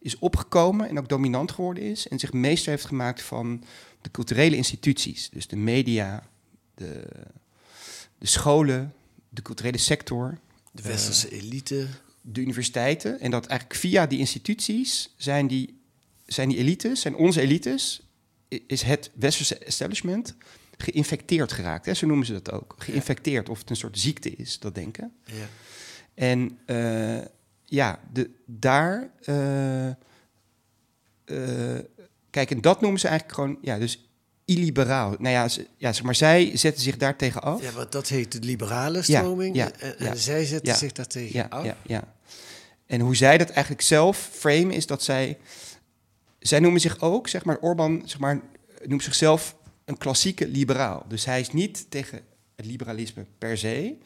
is 0.00 0.18
opgekomen... 0.18 0.88
en 0.88 0.98
ook 0.98 1.08
dominant 1.08 1.52
geworden 1.52 1.82
is... 1.82 2.08
en 2.08 2.18
zich 2.18 2.32
meester 2.32 2.70
heeft 2.70 2.84
gemaakt 2.84 3.22
van 3.22 3.64
de 4.00 4.10
culturele 4.10 4.56
instituties. 4.56 5.30
Dus 5.30 5.46
de 5.46 5.56
media, 5.56 6.28
de, 6.74 7.02
de 8.18 8.26
scholen, 8.26 8.94
de 9.28 9.42
culturele 9.42 9.78
sector... 9.78 10.38
De 10.72 10.82
westerse 10.82 11.30
elite. 11.30 11.86
de 12.20 12.40
universiteiten. 12.40 13.20
En 13.20 13.30
dat 13.30 13.46
eigenlijk 13.46 13.80
via 13.80 14.06
die 14.06 14.18
instituties 14.18 15.14
zijn 15.16 15.46
die, 15.46 15.80
zijn 16.26 16.48
die 16.48 16.58
elites, 16.58 17.00
zijn 17.00 17.16
onze 17.16 17.40
elites, 17.40 18.00
is 18.66 18.82
het 18.82 19.10
westerse 19.14 19.58
establishment 19.58 20.34
geïnfecteerd 20.76 21.52
geraakt. 21.52 21.86
Hè? 21.86 21.94
Zo 21.94 22.06
noemen 22.06 22.26
ze 22.26 22.32
dat 22.32 22.52
ook. 22.52 22.74
Geïnfecteerd, 22.78 23.48
of 23.48 23.58
het 23.58 23.70
een 23.70 23.76
soort 23.76 23.98
ziekte 23.98 24.30
is, 24.30 24.58
dat 24.58 24.74
denken. 24.74 25.12
Ja. 25.24 25.48
En 26.14 26.58
eh, 26.64 27.18
ja, 27.68 28.00
de, 28.12 28.30
daar. 28.46 29.10
eh, 29.24 29.88
eh, 29.88 29.94
kijk, 32.30 32.50
en 32.50 32.60
dat 32.60 32.80
noemen 32.80 33.00
ze 33.00 33.08
eigenlijk 33.08 33.38
gewoon, 33.38 33.58
ja, 33.60 33.78
dus 33.78 34.08
illiberaal. 34.44 35.14
Nou 35.18 35.28
ja, 35.34 35.48
ja 35.76 35.92
zeg 35.92 36.02
maar, 36.02 36.14
zij 36.14 36.56
zetten 36.56 36.82
zich 36.82 36.96
daar 36.96 37.16
tegen 37.16 37.42
af. 37.42 37.62
Ja, 37.62 37.72
want 37.72 37.92
dat 37.92 38.08
heet 38.08 38.32
de 38.32 38.38
liberale 38.38 39.02
stroming. 39.02 39.56
ja, 39.56 39.70
en, 39.78 39.94
ja, 39.98 40.10
en 40.10 40.16
zij 40.16 40.44
zetten 40.44 40.76
zich 40.76 40.92
daartegen 40.92 41.38
ja, 41.38 41.46
af. 41.50 41.64
Ja, 41.64 41.76
ja. 41.86 42.14
En 42.86 43.00
hoe 43.00 43.16
zij 43.16 43.38
dat 43.38 43.48
eigenlijk 43.48 43.82
zelf 43.82 44.30
frame 44.32 44.74
is 44.74 44.86
dat 44.86 45.02
zij... 45.02 45.38
Zij 46.38 46.60
noemen 46.60 46.80
zich 46.80 47.00
ook, 47.00 47.28
zeg 47.28 47.44
maar, 47.44 47.58
Orbán 47.58 48.02
zeg 48.04 48.18
maar, 48.18 48.40
noemt 48.84 49.02
zichzelf 49.02 49.56
een 49.84 49.98
klassieke 49.98 50.48
liberaal. 50.48 51.04
Dus 51.08 51.24
hij 51.24 51.40
is 51.40 51.52
niet 51.52 51.90
tegen 51.90 52.20
het 52.56 52.66
liberalisme 52.66 53.26
per 53.38 53.58
se, 53.58 53.96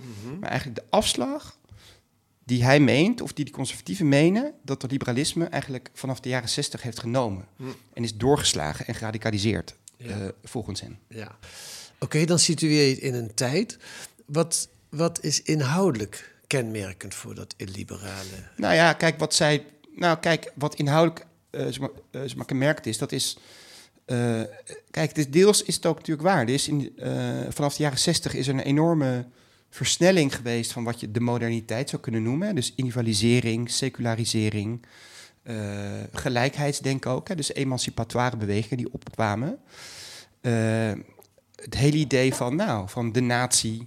maar 0.41 0.49
eigenlijk 0.49 0.81
de 0.81 0.87
afslag 0.91 1.59
die 2.45 2.65
hij 2.65 2.81
meent, 2.81 3.21
of 3.21 3.33
die 3.33 3.45
de 3.45 3.51
conservatieven 3.51 4.09
menen, 4.09 4.53
dat 4.65 4.83
het 4.83 4.91
liberalisme 4.91 5.45
eigenlijk 5.45 5.91
vanaf 5.95 6.21
de 6.21 6.29
jaren 6.29 6.49
60 6.49 6.83
heeft 6.83 6.99
genomen. 6.99 7.47
En 7.93 8.03
is 8.03 8.17
doorgeslagen 8.17 8.87
en 8.87 8.95
geradicaliseerd, 8.95 9.75
Ja. 9.97 10.09
eh, 10.09 10.29
volgens 10.45 10.81
hen. 10.81 10.99
Ja. 11.09 11.39
Oké, 11.99 12.25
dan 12.25 12.39
situeer 12.39 12.85
je 12.89 12.91
het 12.95 12.99
in 13.03 13.15
een 13.15 13.35
tijd. 13.35 13.79
Wat, 14.27 14.69
wat 14.89 15.23
is 15.25 15.43
inhoudelijk 15.43 16.37
kenmerkend 16.47 17.15
voor 17.15 17.35
dat 17.35 17.55
illiberale? 17.57 18.49
Nou 18.57 18.75
ja, 18.75 18.93
kijk 18.93 19.19
wat 19.19 19.35
zij. 19.35 19.65
Nou, 19.97 20.19
kijk, 20.19 20.53
wat 20.55 20.75
inhoudelijk 20.75 21.27
zeg 21.51 21.79
maar, 21.79 21.91
zeg 22.11 22.35
maar 22.37 22.47
gemerkt 22.47 22.87
is, 22.87 22.99
dat 22.99 23.13
is. 23.13 23.39
kijk, 24.91 25.33
deels 25.33 25.63
is 25.63 25.75
het 25.75 25.87
ook 25.87 25.97
natuurlijk 25.99 26.29
waar. 26.29 26.41
Er 26.41 26.49
is 26.49 26.69
in, 26.69 26.93
vanaf 27.49 27.77
de 27.77 27.83
jaren 27.83 27.99
60 27.99 28.35
is 28.35 28.47
er 28.49 28.55
een 28.55 28.61
enorme 28.61 29.27
versnelling 29.75 30.37
geweest 30.37 30.73
van 30.73 30.85
wat 30.85 31.01
je 31.01 31.11
de 31.11 31.21
moderniteit 31.21 31.89
zou 31.89 32.03
kunnen 32.03 32.23
noemen. 32.23 32.55
Dus 32.55 32.73
individualisering, 32.77 33.71
secularisering, 33.71 34.87
eh, 35.43 35.57
gelijkheidsdenken 36.13 37.11
ook. 37.11 37.29
Hè, 37.29 37.35
dus 37.35 37.55
emancipatoire 37.55 38.37
bewegingen 38.37 38.77
die 38.77 38.93
opkwamen. 38.93 39.59
Eh, 40.41 40.93
het 41.55 41.75
hele 41.75 41.97
idee 41.97 42.35
van, 42.35 42.57
nou, 42.57 42.89
van 42.89 43.13
de 43.13 43.21
natie, 43.21 43.87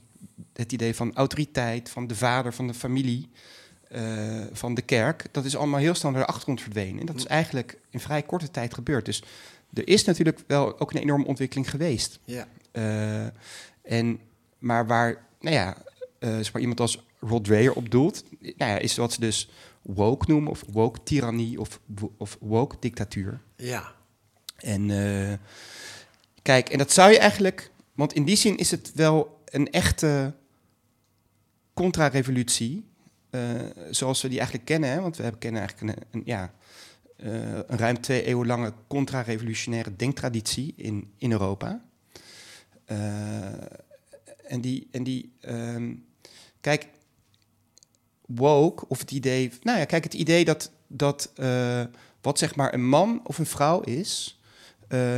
het 0.54 0.72
idee 0.72 0.96
van 0.96 1.16
autoriteit, 1.16 1.90
van 1.90 2.08
de 2.08 2.16
vader, 2.16 2.54
van 2.54 2.68
de 2.68 2.74
familie, 2.74 3.30
eh, 3.88 4.42
van 4.52 4.74
de 4.74 4.82
kerk, 4.82 5.26
dat 5.32 5.46
is 5.46 5.56
allemaal 5.56 5.80
heel 5.80 5.96
snel 5.96 6.12
naar 6.12 6.22
de 6.22 6.28
achtergrond 6.28 6.62
verdwenen. 6.62 7.00
En 7.00 7.06
dat 7.06 7.16
is 7.16 7.26
eigenlijk 7.26 7.78
in 7.90 8.00
vrij 8.00 8.22
korte 8.22 8.52
tijd 8.52 8.74
gebeurd. 8.74 9.06
Dus 9.06 9.24
er 9.74 9.88
is 9.88 10.04
natuurlijk 10.04 10.40
wel 10.48 10.80
ook 10.80 10.94
een 10.94 11.02
enorme 11.02 11.26
ontwikkeling 11.26 11.70
geweest. 11.70 12.20
Ja. 12.24 12.48
En, 13.82 14.20
maar 14.60 14.88
waar, 14.88 15.26
nou 15.46 15.56
ja, 15.56 15.78
zeg 16.20 16.54
maar 16.54 16.62
iemand 16.62 16.80
als 16.80 17.06
Rod 17.20 17.44
Dreher 17.44 17.74
op 17.74 17.90
doelt, 17.90 18.24
nou 18.40 18.72
ja, 18.72 18.78
is 18.78 18.96
wat 18.96 19.14
ze 19.14 19.20
dus 19.20 19.50
woke 19.82 20.26
noemen, 20.28 20.52
of 20.52 20.64
woke 20.72 21.04
tirannie, 21.04 21.60
of, 21.60 21.80
of 22.18 22.38
woke 22.40 22.76
dictatuur. 22.80 23.42
Ja. 23.56 23.94
En 24.56 24.90
eh, 24.90 25.38
kijk, 26.42 26.70
en 26.70 26.78
dat 26.78 26.92
zou 26.92 27.12
je 27.12 27.20
eigenlijk, 27.20 27.72
want 27.94 28.14
in 28.14 28.24
die 28.24 28.36
zin 28.36 28.58
is 28.58 28.72
het 28.72 28.92
wel 28.94 29.44
een 29.46 29.72
echte 29.72 30.34
contra-revolutie, 31.74 32.86
eh, 33.30 33.42
zoals 33.90 34.22
we 34.22 34.28
die 34.28 34.38
eigenlijk 34.38 34.68
kennen. 34.68 34.90
Hè? 34.90 35.02
Want 35.02 35.18
we 35.18 35.24
hebben, 35.24 35.42
kennen 35.42 35.62
eigenlijk 35.62 35.98
een, 35.98 36.04
een, 36.12 36.22
ja, 36.26 36.54
een 37.18 37.78
ruim 37.78 38.02
twee 38.02 38.24
eeuwen 38.24 38.48
lange 38.48 38.74
contra-revolutionaire 38.88 39.96
denktraditie 39.96 40.74
in, 40.76 41.12
in 41.18 41.32
Europa. 41.32 41.86
En 44.48 44.62
die, 44.62 44.88
en 44.92 45.04
die 45.04 45.32
ehm, 45.40 45.94
kijk, 46.62 46.88
woke, 48.26 48.88
of 48.88 49.00
het 49.00 49.12
idee, 49.12 49.52
nou 49.62 49.80
ja, 49.80 49.86
kijk, 49.86 50.04
het 50.04 50.14
idee 50.14 50.46
dat, 50.46 50.72
dat 50.88 51.32
eh, 51.36 51.84
wat 52.22 52.38
zeg 52.40 52.56
maar 52.56 52.74
een 52.74 52.88
man 52.88 53.22
of 53.24 53.38
een 53.38 53.46
vrouw 53.46 53.82
is, 53.82 54.40
eh, 54.88 55.18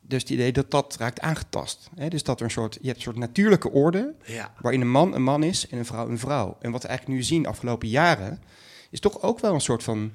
dus 0.00 0.22
het 0.22 0.30
idee 0.30 0.52
dat 0.52 0.70
dat 0.70 0.96
raakt 0.98 1.20
aangetast. 1.20 1.88
Hè? 1.94 2.08
Dus 2.08 2.22
dat 2.22 2.38
er 2.38 2.44
een 2.44 2.50
soort, 2.50 2.74
je 2.80 2.86
hebt 2.86 2.96
een 2.96 3.02
soort 3.02 3.16
natuurlijke 3.16 3.70
orde, 3.70 4.14
Ja. 4.24 4.54
waarin 4.60 4.80
een 4.80 4.90
man 4.90 5.14
een 5.14 5.22
man 5.22 5.42
is 5.42 5.68
en 5.68 5.78
een 5.78 5.86
vrouw 5.86 6.08
een 6.08 6.18
vrouw. 6.18 6.56
En 6.60 6.70
wat 6.70 6.82
we 6.82 6.88
eigenlijk 6.88 7.18
nu 7.18 7.24
zien 7.24 7.42
de 7.42 7.48
afgelopen 7.48 7.88
jaren, 7.88 8.42
is 8.90 9.00
toch 9.00 9.22
ook 9.22 9.40
wel 9.40 9.54
een 9.54 9.60
soort 9.60 9.82
van, 9.82 10.12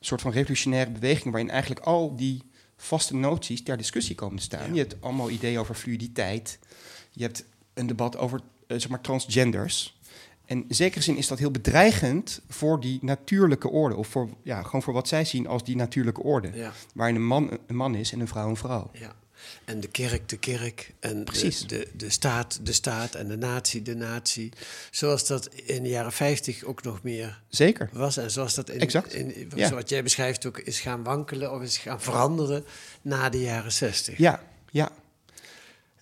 soort 0.00 0.20
van 0.20 0.32
revolutionaire 0.32 0.90
beweging, 0.90 1.32
waarin 1.32 1.50
eigenlijk 1.50 1.86
al 1.86 2.16
die 2.16 2.42
vaste 2.76 3.14
noties 3.16 3.62
ter 3.62 3.76
discussie 3.76 4.14
komen 4.14 4.36
te 4.36 4.42
staan. 4.42 4.66
Ja. 4.68 4.72
Je 4.74 4.78
hebt 4.80 4.96
allemaal 5.00 5.30
ideeën 5.30 5.58
over 5.58 5.74
fluiditeit. 5.74 6.58
Je 7.10 7.22
hebt 7.22 7.44
een 7.76 7.86
debat 7.86 8.16
over 8.16 8.40
eh, 8.66 8.78
zeg 8.78 8.88
maar, 8.88 9.00
transgenders. 9.00 9.94
En 10.44 10.64
in 10.68 10.74
zekere 10.74 11.02
zin 11.02 11.16
is 11.16 11.26
dat 11.26 11.38
heel 11.38 11.50
bedreigend 11.50 12.40
voor 12.48 12.80
die 12.80 12.98
natuurlijke 13.02 13.68
orde. 13.68 13.96
Of 13.96 14.08
voor, 14.08 14.28
ja, 14.42 14.62
gewoon 14.62 14.82
voor 14.82 14.92
wat 14.94 15.08
zij 15.08 15.24
zien 15.24 15.46
als 15.46 15.64
die 15.64 15.76
natuurlijke 15.76 16.22
orde. 16.22 16.50
Ja. 16.54 16.72
Waarin 16.94 17.14
een 17.14 17.26
man 17.26 17.58
een 17.66 17.76
man 17.76 17.94
is 17.94 18.12
en 18.12 18.20
een 18.20 18.28
vrouw 18.28 18.48
een 18.48 18.56
vrouw. 18.56 18.90
Ja. 18.92 19.14
En 19.64 19.80
de 19.80 19.88
kerk, 19.88 20.28
de 20.28 20.36
kerk. 20.36 20.94
En 21.00 21.24
Precies. 21.24 21.60
De, 21.60 21.66
de, 21.66 21.88
de 21.96 22.10
staat, 22.10 22.58
de 22.62 22.72
staat. 22.72 23.14
En 23.14 23.28
de 23.28 23.36
natie, 23.36 23.82
de 23.82 23.94
natie. 23.94 24.52
Zoals 24.90 25.26
dat 25.26 25.46
in 25.54 25.82
de 25.82 25.88
jaren 25.88 26.12
50 26.12 26.64
ook 26.64 26.82
nog 26.82 27.02
meer 27.02 27.42
Zeker. 27.48 27.88
was. 27.92 28.16
En 28.16 28.30
zoals 28.30 28.54
dat 28.54 28.70
in, 28.70 28.80
Exact. 28.80 29.14
in, 29.14 29.50
Ja. 29.54 29.68
zoals 29.68 29.84
jij 29.86 30.02
beschrijft 30.02 30.46
ook 30.46 30.58
is 30.58 30.80
gaan 30.80 31.02
wankelen 31.02 31.52
of 31.52 31.62
is 31.62 31.76
gaan 31.78 32.00
veranderen 32.00 32.64
na 33.02 33.28
de 33.28 33.40
jaren 33.40 33.72
60. 33.72 34.18
Ja, 34.18 34.42
ja. 34.70 34.90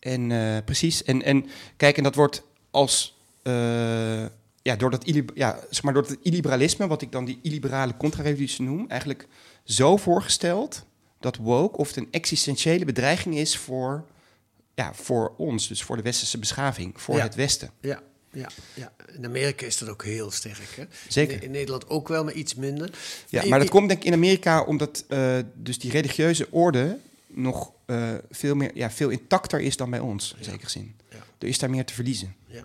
En 0.04 0.32
eh, 0.32 0.64
precies. 0.64 1.02
En, 1.04 1.22
en 1.22 1.46
kijk, 1.76 1.96
en 1.96 2.02
dat 2.02 2.14
wordt 2.14 2.42
als. 2.70 3.18
eh, 3.42 4.24
ja, 4.62 4.76
door 4.76 4.90
dat, 4.90 5.10
ja, 5.34 5.60
zeg 5.70 5.82
maar, 5.82 5.92
door 5.92 6.02
het 6.02 6.18
illiberalisme, 6.22 6.86
wat 6.86 7.02
ik 7.02 7.12
dan 7.12 7.24
die 7.24 7.38
illiberale 7.42 7.96
contra-revolutie 7.96 8.64
noem, 8.64 8.84
eigenlijk 8.88 9.26
zo 9.64 9.96
voorgesteld 9.96 10.84
dat 11.20 11.36
woke 11.36 11.76
of 11.76 11.88
het 11.88 11.96
een 11.96 12.08
existentiële 12.10 12.84
bedreiging 12.84 13.36
is 13.36 13.56
voor, 13.56 14.04
ja, 14.74 14.94
voor 14.94 15.34
ons, 15.36 15.68
dus 15.68 15.82
voor 15.82 15.96
de 15.96 16.02
westerse 16.02 16.38
beschaving, 16.38 17.00
voor 17.00 17.16
Ja. 17.16 17.22
het 17.22 17.34
Westen. 17.34 17.70
Ja, 17.80 18.02
ja, 18.32 18.48
ja. 18.74 18.92
In 19.16 19.24
Amerika 19.24 19.66
is 19.66 19.78
dat 19.78 19.88
ook 19.88 20.04
heel 20.04 20.30
sterk. 20.30 20.74
Hè? 20.76 20.84
Zeker. 21.08 21.34
In, 21.36 21.42
in 21.42 21.50
Nederland 21.50 21.88
ook 21.88 22.08
wel, 22.08 22.24
maar 22.24 22.32
iets 22.34 22.54
minder. 22.54 22.90
Ja, 23.28 23.46
maar 23.46 23.58
dat 23.58 23.68
komt 23.70 23.88
denk 23.88 24.00
ik 24.00 24.06
in 24.06 24.12
Amerika 24.12 24.62
omdat 24.62 25.04
eh, 25.08 25.36
dus 25.54 25.78
die 25.78 25.90
religieuze 25.90 26.46
orde 26.50 26.98
nog 27.26 27.72
eh, 27.86 28.12
veel, 28.30 28.54
meer, 28.54 28.70
ja, 28.74 28.90
veel 28.90 29.08
intacter 29.08 29.60
is 29.60 29.76
dan 29.76 29.90
bij 29.90 30.00
ons, 30.00 30.34
in 30.38 30.44
zekere 30.44 30.70
zin. 30.70 30.96
Er 31.38 31.48
is 31.48 31.58
daar 31.58 31.70
meer 31.70 31.84
te 31.84 31.94
verliezen. 31.94 32.34
Ja. 32.46 32.64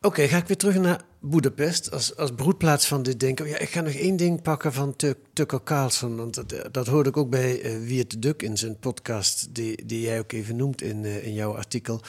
Oké, 0.00 0.28
ga 0.28 0.36
ik 0.36 0.46
weer 0.46 0.56
terug 0.56 0.76
naar 0.78 1.00
Boedapest 1.20 1.90
als, 1.90 2.16
als 2.16 2.34
broedplaats 2.34 2.86
van 2.86 3.02
dit 3.02 3.20
denken. 3.20 3.48
Ja, 3.48 3.58
ik 3.58 3.68
ga 3.68 3.80
nog 3.80 3.92
één 3.92 4.16
ding 4.16 4.42
pakken 4.42 4.72
van 4.72 4.96
Tuck- 4.96 5.18
Tucker 5.32 5.62
Carlson. 5.62 6.16
Want 6.16 6.34
dat, 6.34 6.68
dat 6.74 6.86
hoorde 6.86 7.08
ik 7.08 7.16
ook 7.16 7.30
bij 7.30 7.60
eh 7.62 7.78
Wiert 7.78 8.22
Duk 8.22 8.42
in 8.42 8.58
zijn 8.58 8.78
podcast, 8.78 9.54
die, 9.54 9.86
die 9.86 10.00
jij 10.00 10.18
ook 10.18 10.32
even 10.32 10.56
noemt 10.56 10.82
in, 10.82 11.04
eh, 11.04 11.26
in 11.26 11.32
jouw 11.34 11.56
artikel. 11.56 12.00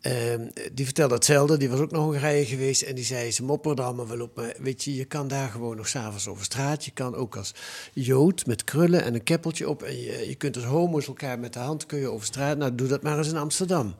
Ehm, 0.00 0.48
die 0.72 0.84
vertelde 0.84 1.14
hetzelfde, 1.14 1.56
die 1.56 1.70
was 1.70 1.80
ook 1.80 1.90
naar 1.90 2.00
Hongarije 2.00 2.44
geweest 2.44 2.82
en 2.82 2.94
die 2.94 3.04
zei, 3.04 3.30
ze 3.32 3.42
mopperen 3.42 3.76
er 3.76 3.84
allemaal 3.84 4.08
wel 4.08 4.20
op, 4.20 4.36
maar 4.36 4.54
weet 4.58 4.84
je, 4.84 4.94
je 4.94 5.04
kan 5.04 5.28
daar 5.28 5.48
gewoon 5.48 5.76
nog 5.76 5.88
s'avonds 5.88 6.28
over 6.28 6.44
straat. 6.44 6.84
Je 6.84 6.90
kan 6.90 7.14
ook 7.14 7.36
als 7.36 7.54
jood 7.92 8.46
met 8.46 8.64
krullen 8.64 9.02
en 9.02 9.14
een 9.14 9.22
keppeltje 9.22 9.68
op 9.68 9.82
en 9.82 10.00
je, 10.00 10.28
je 10.28 10.34
kunt 10.34 10.56
als 10.56 10.64
homo's 10.64 11.06
elkaar 11.06 11.38
met 11.38 11.52
de 11.52 11.58
hand 11.58 11.86
kun 11.86 11.98
je 11.98 12.08
over 12.08 12.26
straat. 12.26 12.56
Nou, 12.58 12.74
doe 12.74 12.88
dat 12.88 13.02
maar 13.02 13.18
eens 13.18 13.28
in 13.28 13.36
Amsterdam. 13.36 13.94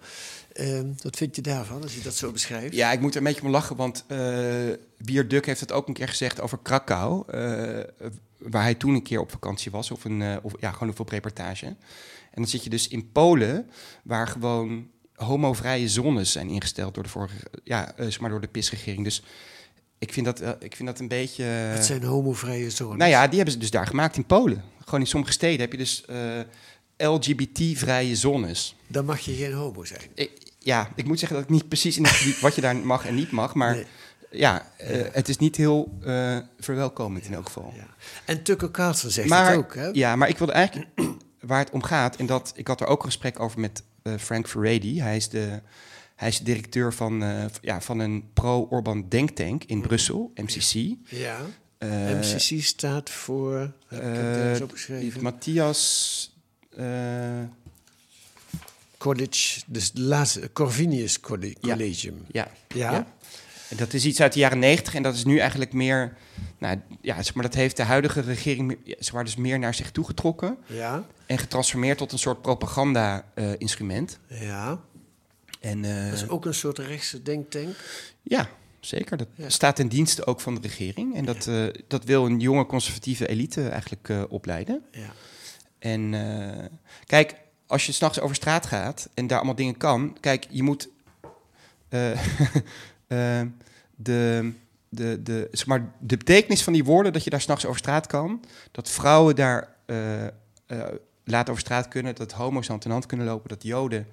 Ehm, 0.52 0.86
wat 1.02 1.16
vind 1.16 1.36
je 1.36 1.42
daarvan, 1.42 1.82
als 1.82 1.94
je 1.94 2.02
dat 2.02 2.14
zo 2.14 2.32
beschrijft? 2.32 2.74
Ja, 2.74 2.92
ik 2.92 3.00
moet 3.00 3.12
er 3.14 3.18
een 3.18 3.26
beetje 3.26 3.42
om 3.42 3.50
lachen, 3.50 3.76
want 3.76 4.04
eh 4.06 4.18
Bier 4.98 5.28
Duk 5.28 5.46
heeft 5.46 5.60
het 5.60 5.72
ook 5.72 5.88
een 5.88 5.94
keer 5.94 6.08
gezegd 6.08 6.40
over 6.40 6.58
Krakau. 6.62 7.24
eh, 7.26 7.80
waar 8.38 8.62
hij 8.62 8.74
toen 8.74 8.94
een 8.94 9.02
keer 9.02 9.20
op 9.20 9.30
vakantie 9.30 9.70
was, 9.70 9.90
of, 9.90 10.04
een, 10.04 10.22
eh, 10.22 10.36
of 10.42 10.52
ja, 10.60 10.72
gewoon 10.72 10.94
een 10.98 11.04
reportage. 11.08 11.66
En 11.66 11.76
dan 12.32 12.46
zit 12.46 12.64
je 12.64 12.70
dus 12.70 12.88
in 12.88 13.12
Polen, 13.12 13.70
waar 14.02 14.26
gewoon 14.26 14.88
homovrije 15.24 15.88
zones 15.88 16.32
zijn 16.32 16.48
ingesteld 16.48 16.94
door 16.94 17.02
de 17.02 17.08
vorige, 17.08 17.36
ja, 17.64 17.92
eh, 17.96 18.04
zeg 18.04 18.20
maar 18.20 18.30
door 18.30 18.40
de 18.40 18.48
PIS-regering. 18.48 19.04
Dus 19.04 19.22
ik 19.98 20.12
vind 20.12 20.26
dat, 20.26 20.40
eh, 20.40 20.50
ik 20.58 20.76
vind 20.76 20.88
dat 20.88 20.98
een 20.98 21.08
beetje. 21.08 21.42
Het 21.44 21.84
zijn 21.84 22.02
homovrije 22.02 22.70
zones. 22.70 22.96
Nou 22.98 23.10
ja, 23.10 23.26
die 23.26 23.36
hebben 23.36 23.54
ze 23.54 23.60
dus 23.60 23.70
daar 23.70 23.86
gemaakt 23.86 24.16
in 24.16 24.24
Polen. 24.26 24.64
Gewoon 24.84 25.00
in 25.00 25.06
sommige 25.06 25.32
steden 25.32 25.60
heb 25.60 25.72
je 25.72 25.78
dus 25.78 26.04
eh, 26.04 26.40
LGBT-vrije 26.96 28.16
zones. 28.16 28.76
Dan 28.86 29.04
mag 29.04 29.18
je 29.20 29.34
geen 29.34 29.52
homo 29.52 29.84
zijn. 29.84 30.00
Ik- 30.14 30.48
ja, 30.58 30.88
ik 30.96 31.04
moet 31.06 31.18
zeggen 31.18 31.36
dat 31.36 31.46
ik 31.46 31.52
niet 31.52 31.68
precies 31.68 31.96
in 31.96 32.04
het 32.04 32.40
wat 32.40 32.54
je 32.54 32.60
daar 32.60 32.76
mag 32.76 33.06
en 33.06 33.14
niet 33.14 33.30
mag, 33.30 33.54
maar 33.54 33.74
Nee. 33.74 33.86
ja, 34.30 34.66
eh, 34.76 35.06
het 35.12 35.28
is 35.28 35.36
niet 35.36 35.56
heel 35.56 35.98
eh, 36.04 36.38
verwelkomend 36.58 37.24
in 37.24 37.34
elk 37.34 37.46
geval. 37.46 37.72
Ja. 37.76 37.86
En 38.24 38.42
Tucker 38.42 38.70
Carlson 38.70 39.10
zegt 39.10 39.28
maar, 39.28 39.50
het 39.50 39.56
ook, 39.58 39.74
hè? 39.74 39.88
Ja, 39.92 40.16
maar 40.16 40.28
ik 40.28 40.38
wilde 40.38 40.52
eigenlijk 40.52 40.88
waar 41.40 41.58
het 41.58 41.70
om 41.70 41.82
gaat, 41.82 42.16
en 42.16 42.26
dat 42.26 42.52
ik 42.56 42.66
had 42.66 42.80
er 42.80 42.86
ook 42.86 42.98
een 43.00 43.04
gesprek 43.08 43.40
over 43.40 43.60
met 43.60 43.82
eh, 43.82 43.84
Frank 44.18 44.48
Furedi. 44.48 45.00
Hij 45.00 45.16
is 45.16 45.28
de, 45.28 45.60
hij 46.16 46.28
is 46.28 46.38
directeur 46.38 46.92
van, 46.94 47.22
eh, 47.22 47.44
ja, 47.62 47.80
van 47.80 47.98
een 47.98 48.24
pro-Orban 48.32 49.08
denktank 49.08 49.64
in 49.64 49.80
Brussel, 49.80 50.32
MCC. 50.34 50.96
Ja. 51.08 51.38
Eh, 51.78 51.88
MCC 51.90 52.62
staat 52.62 53.10
voor... 53.10 53.58
Heb 53.86 53.98
ik 54.02 54.16
het 54.48 54.56
eh, 54.56 54.62
opgeschreven? 54.62 55.22
Matthias. 55.22 56.34
eh, 56.76 57.42
College, 58.98 59.60
dus 59.66 59.90
laatste, 59.94 60.50
Corvinus 60.52 61.20
Colle- 61.20 61.46
Ja. 61.46 61.54
Collegium. 61.60 62.24
ja, 62.32 62.50
Ja? 62.74 63.06
Dat 63.76 63.92
is 63.92 64.04
iets 64.04 64.20
uit 64.20 64.32
de 64.32 64.38
jaren 64.38 64.58
negentig 64.58 64.94
en 64.94 65.02
dat 65.02 65.14
is 65.14 65.24
nu 65.24 65.38
eigenlijk 65.38 65.72
meer, 65.72 66.16
nou 66.58 66.80
ja, 67.00 67.22
zeg 67.22 67.34
maar, 67.34 67.44
dat 67.44 67.54
heeft 67.54 67.76
de 67.76 67.82
huidige 67.82 68.20
regering 68.20 68.76
zeg 68.98 69.12
maar, 69.12 69.24
dus 69.24 69.36
meer 69.36 69.58
naar 69.58 69.74
zich 69.74 69.90
toegetrokken 69.90 70.56
Ja. 70.66 71.04
en 71.26 71.38
getransformeerd 71.38 71.98
tot 71.98 72.12
een 72.12 72.18
soort 72.18 72.42
propaganda-instrument. 72.42 74.18
Ja. 74.28 74.80
en 75.60 75.84
eh, 75.84 76.04
Dat 76.10 76.14
is 76.22 76.28
ook 76.28 76.44
een 76.46 76.54
soort 76.54 76.78
rechtse 76.78 77.22
denktank. 77.22 77.76
ja, 78.22 78.48
zeker. 78.80 79.16
Dat 79.16 79.26
Ja. 79.34 79.48
staat 79.48 79.76
ten 79.76 79.88
dienste 79.88 80.26
ook 80.26 80.40
van 80.40 80.54
de 80.54 80.60
regering. 80.60 81.14
En 81.16 81.24
dat, 81.24 81.46
eh, 81.46 81.64
dat 81.88 82.04
wil 82.04 82.26
een 82.26 82.40
jonge 82.40 82.66
conservatieve 82.66 83.28
elite 83.28 83.68
eigenlijk 83.68 84.08
eh, 84.08 84.22
opleiden. 84.28 84.82
Ja. 84.92 85.10
En 85.78 86.14
eh, 86.14 86.64
kijk, 87.06 87.34
als 87.66 87.86
je 87.86 87.92
s'nachts 87.92 88.20
over 88.20 88.36
straat 88.36 88.66
gaat 88.66 89.08
en 89.14 89.26
daar 89.26 89.36
allemaal 89.38 89.54
dingen 89.56 89.76
kan... 89.76 90.16
Kijk, 90.20 90.46
je 90.50 90.62
moet 90.62 90.88
eh, 91.88 92.10
eh, 93.10 93.40
de, 93.96 94.52
de, 94.90 95.22
de, 95.22 95.48
zeg 95.52 95.66
maar, 95.66 95.92
de 95.98 96.16
betekenis 96.16 96.62
van 96.62 96.72
die 96.72 96.84
woorden... 96.84 97.12
dat 97.12 97.24
je 97.24 97.30
daar 97.30 97.40
s'nachts 97.40 97.66
over 97.66 97.78
straat 97.78 98.06
kan... 98.06 98.44
dat 98.70 98.90
vrouwen 98.90 99.36
daar 99.36 99.74
eh, 99.86 100.26
eh, 100.26 100.32
later 101.24 101.50
over 101.50 101.62
straat 101.62 101.88
kunnen... 101.88 102.14
dat 102.14 102.32
homo's 102.32 102.68
hand 102.68 102.84
in 102.84 102.90
hand 102.90 103.06
kunnen 103.06 103.26
lopen... 103.26 103.48
dat 103.48 103.62
joden 103.62 104.06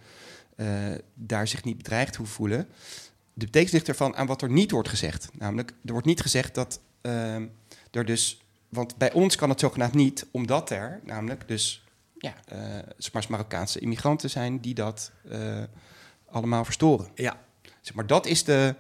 eh, 0.56 0.68
daar 1.13 1.48
zich 1.48 1.63
niet 1.63 1.77
bedreigd 1.77 2.16
hoeven 2.16 2.36
voelen... 2.36 2.68
De 3.34 3.46
betekenis 3.46 3.74
ligt 3.74 3.88
ervan 3.88 4.16
aan 4.16 4.27
wat 4.27 4.42
er 4.42 4.51
niet 4.51 4.72
wordt 4.72 4.89
gezegd. 4.89 5.30
Namelijk, 5.34 5.74
er 5.86 5.92
wordt 5.92 6.08
niet 6.08 6.22
gezegd 6.22 6.56
dat 6.56 6.80
ehm, 7.01 7.46
er 7.92 8.06
dus... 8.06 8.42
Want 8.70 8.98
bij 8.98 9.13
ons 9.13 9.36
kan 9.36 9.50
het 9.50 9.60
zogenaamd 9.60 9.94
niet, 9.94 10.25
omdat 10.32 10.70
er 10.70 11.00
namelijk 11.04 11.48
dus 11.48 11.84
ja, 12.18 12.34
zeg 12.98 13.13
maar 13.13 13.25
Marokkaanse 13.30 13.80
immigranten 13.80 14.30
zijn 14.30 14.60
die 14.60 14.74
dat 14.74 15.12
allemaal 16.25 16.66
verstoren. 16.66 17.08
Ja. 17.16 17.39
Zeg 17.82 17.96
maar, 17.96 18.08
dat 18.08 18.25
is 18.25 18.44
de, 18.44 18.75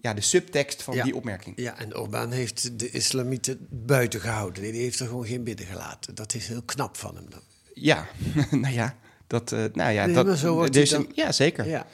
ja, 0.00 0.14
de 0.14 0.20
subtekst 0.20 0.82
van 0.82 0.94
Ja. 0.94 1.04
die 1.04 1.14
opmerking. 1.16 1.60
ja, 1.60 1.78
en 1.78 1.96
Orbán 1.96 2.30
heeft 2.30 2.78
de 2.78 2.90
islamieten 2.90 3.66
buiten 3.70 4.20
gehouden. 4.20 4.62
Die 4.62 4.72
heeft 4.82 5.00
er 5.00 5.06
gewoon 5.06 5.26
geen 5.26 5.44
binnen 5.44 5.66
gelaten. 5.66 6.14
Dat 6.14 6.34
is 6.34 6.46
heel 6.48 6.62
knap 6.62 6.96
van 6.96 7.14
hem 7.16 7.26
dan. 7.30 7.40
Ja, 7.74 8.06
nou 8.50 8.74
ja, 8.74 8.96
dat, 9.26 9.52
eh, 9.52 9.64
nou 9.72 9.92
ja, 9.92 10.06
Nee, 10.06 10.14
dat, 10.24 10.38
zo 10.38 10.62
een- 10.62 11.10
ja, 11.14 11.32
zeker. 11.32 11.68
Ja, 11.68 11.86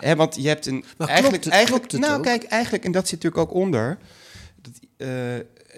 ja. 0.00 0.16
Want 0.16 0.34
je 0.34 0.48
hebt 0.48 0.66
een. 0.66 0.84
Maar 0.96 1.08
eigenlijk, 1.08 1.44
het- 1.44 1.52
eigenlijk, 1.52 1.92
nou, 1.92 2.16
ook? 2.16 2.22
kijk, 2.22 2.42
eigenlijk, 2.44 2.84
en 2.84 2.92
dat 2.92 3.08
zit 3.08 3.22
natuurlijk 3.22 3.50
ook 3.50 3.56
onder. 3.56 3.98
Dat, 4.62 4.72
eh 4.96 5.08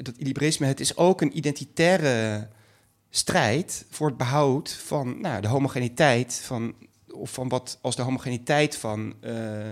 dat 0.02 0.14
illiberisme, 0.16 0.66
het 0.66 0.80
is 0.80 0.96
ook 0.96 1.20
een 1.20 1.36
identitaire 1.36 2.48
strijd 3.10 3.84
voor 3.90 4.06
het 4.08 4.16
behoud 4.16 4.72
van 4.84 5.20
nou, 5.20 5.40
de 5.40 5.48
homogeniteit 5.48 6.34
van. 6.44 6.74
Of 7.12 7.32
van 7.32 7.48
wat 7.48 7.78
als 7.80 7.96
de 7.96 8.02
homogeniteit 8.02 8.76
van, 8.76 9.14
eh, 9.20 9.68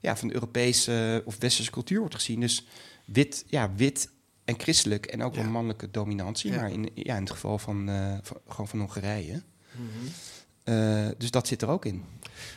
ja, 0.00 0.16
van 0.16 0.28
de 0.28 0.34
Europese 0.34 1.22
of 1.24 1.36
westerse 1.38 1.70
cultuur 1.70 1.98
wordt 1.98 2.14
gezien. 2.14 2.40
Dus 2.40 2.66
wit, 3.04 3.44
ja, 3.46 3.72
wit 3.74 4.10
en 4.44 4.60
christelijk 4.60 5.06
en 5.06 5.22
ook 5.22 5.34
wel 5.34 5.44
Ja. 5.44 5.50
mannelijke 5.50 5.90
dominantie. 5.90 6.50
Ja. 6.52 6.60
Maar 6.60 6.70
in, 6.70 6.90
ja, 6.94 7.14
in 7.14 7.20
het 7.22 7.30
geval 7.30 7.58
van, 7.58 7.88
eh, 7.88 8.16
van, 8.22 8.36
gewoon 8.48 8.68
van 8.68 8.78
Hongarije. 8.78 9.42
Mhm. 9.72 10.06
Eh, 10.68 11.08
dus 11.18 11.30
dat 11.30 11.46
zit 11.46 11.62
er 11.62 11.68
ook 11.68 11.84
in. 11.84 12.04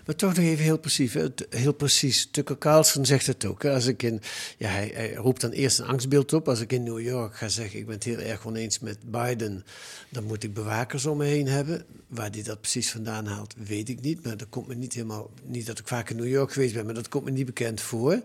Maar 0.06 0.15
toch 0.15 0.36
nog 0.36 0.46
even 0.46 0.63
heel 0.63 0.77
precies. 0.77 1.13
hè. 1.13 1.27
Heel 1.50 1.74
precies. 1.74 2.27
Tucker 2.32 2.58
Carlson 2.58 3.06
zegt 3.06 3.27
het 3.27 3.46
ook. 3.46 3.63
Hè. 3.63 3.74
Als 3.74 3.86
ik 3.86 4.03
in, 4.03 4.22
ja, 4.58 4.70
hij, 4.70 4.91
hij 4.94 5.13
roept 5.13 5.41
dan 5.41 5.51
eerst 5.51 5.80
een 5.80 5.86
angstbeeld 5.86 6.34
op. 6.34 6.48
Als 6.48 6.60
ik 6.60 6.72
in 6.72 6.84
New 6.84 7.00
York 7.00 7.36
ga 7.36 7.48
zeggen, 7.48 7.80
ik 7.80 7.86
ben 7.86 7.96
het 7.96 8.03
heel 8.03 8.18
erg 8.18 8.48
oneens 8.48 8.80
met 8.80 8.98
Biden, 9.12 9.65
dan 10.10 10.24
moet 10.24 10.44
ik 10.44 10.53
bewakers 10.53 11.06
om 11.06 11.18
me 11.18 11.25
heen 11.25 11.48
hebben. 11.48 11.86
Waar 12.08 12.30
hij 12.32 12.44
dat 12.44 12.62
precies 12.62 12.91
vandaan 12.91 13.25
haalt, 13.25 13.56
weet 13.65 13.89
ik 13.89 14.01
niet. 14.01 14.24
Maar 14.24 14.38
dat 14.38 14.50
komt 14.50 14.68
me 14.68 14.75
niet 14.75 14.94
helemaal, 14.94 15.30
niet 15.44 15.65
dat 15.65 15.80
ik 15.80 15.88
vaak 15.88 16.10
in 16.10 16.15
New 16.15 16.27
York 16.27 16.51
geweest 16.51 16.74
ben, 16.74 16.86
maar 16.86 16.94
dat 16.94 17.10
komt 17.10 17.24
me 17.24 17.32
niet 17.32 17.46
bekend 17.46 17.82
voor. 17.82 18.22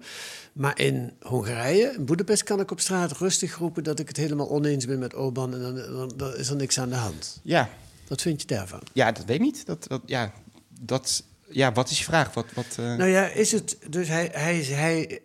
Maar 0.52 0.78
in 0.78 1.12
Hongarije, 1.20 1.94
in 1.96 2.04
Boedapest, 2.04 2.42
kan 2.42 2.60
ik 2.60 2.70
op 2.70 2.80
straat 2.80 3.12
rustig 3.12 3.56
roepen 3.56 3.84
dat 3.84 3.98
ik 3.98 4.08
het 4.08 4.16
helemaal 4.16 4.50
oneens 4.50 4.86
ben 4.86 4.98
met 4.98 5.16
Orbán 5.16 5.54
en 5.54 5.60
dan, 5.60 5.74
dan, 5.74 6.12
dan 6.16 6.36
is 6.36 6.48
er 6.48 6.56
niks 6.56 6.78
aan 6.80 6.88
de 6.88 6.94
hand. 6.94 7.40
Ja, 7.42 7.70
Wat 8.08 8.22
vind 8.22 8.40
je 8.40 8.46
daarvan? 8.46 8.82
Ja, 8.92 9.12
dat 9.12 9.24
weet 9.24 9.36
ik 9.36 9.42
niet. 9.42 9.66
Dat, 9.66 9.88
dat, 9.88 10.02
ja, 10.06 10.32
dat, 10.80 11.24
ja, 11.50 11.72
wat 11.72 11.90
is 11.90 11.98
je 11.98 12.04
vraag? 12.04 12.34
Wat, 12.34 12.46
wat, 12.54 12.76
eh, 12.78 12.94
Nou 12.94 13.10
ja, 13.10 13.26
is 13.26 13.52
het. 13.52 13.78
Dus 13.88 14.08
hij, 14.08 14.28
hij, 14.32 14.56
hij, 14.62 15.20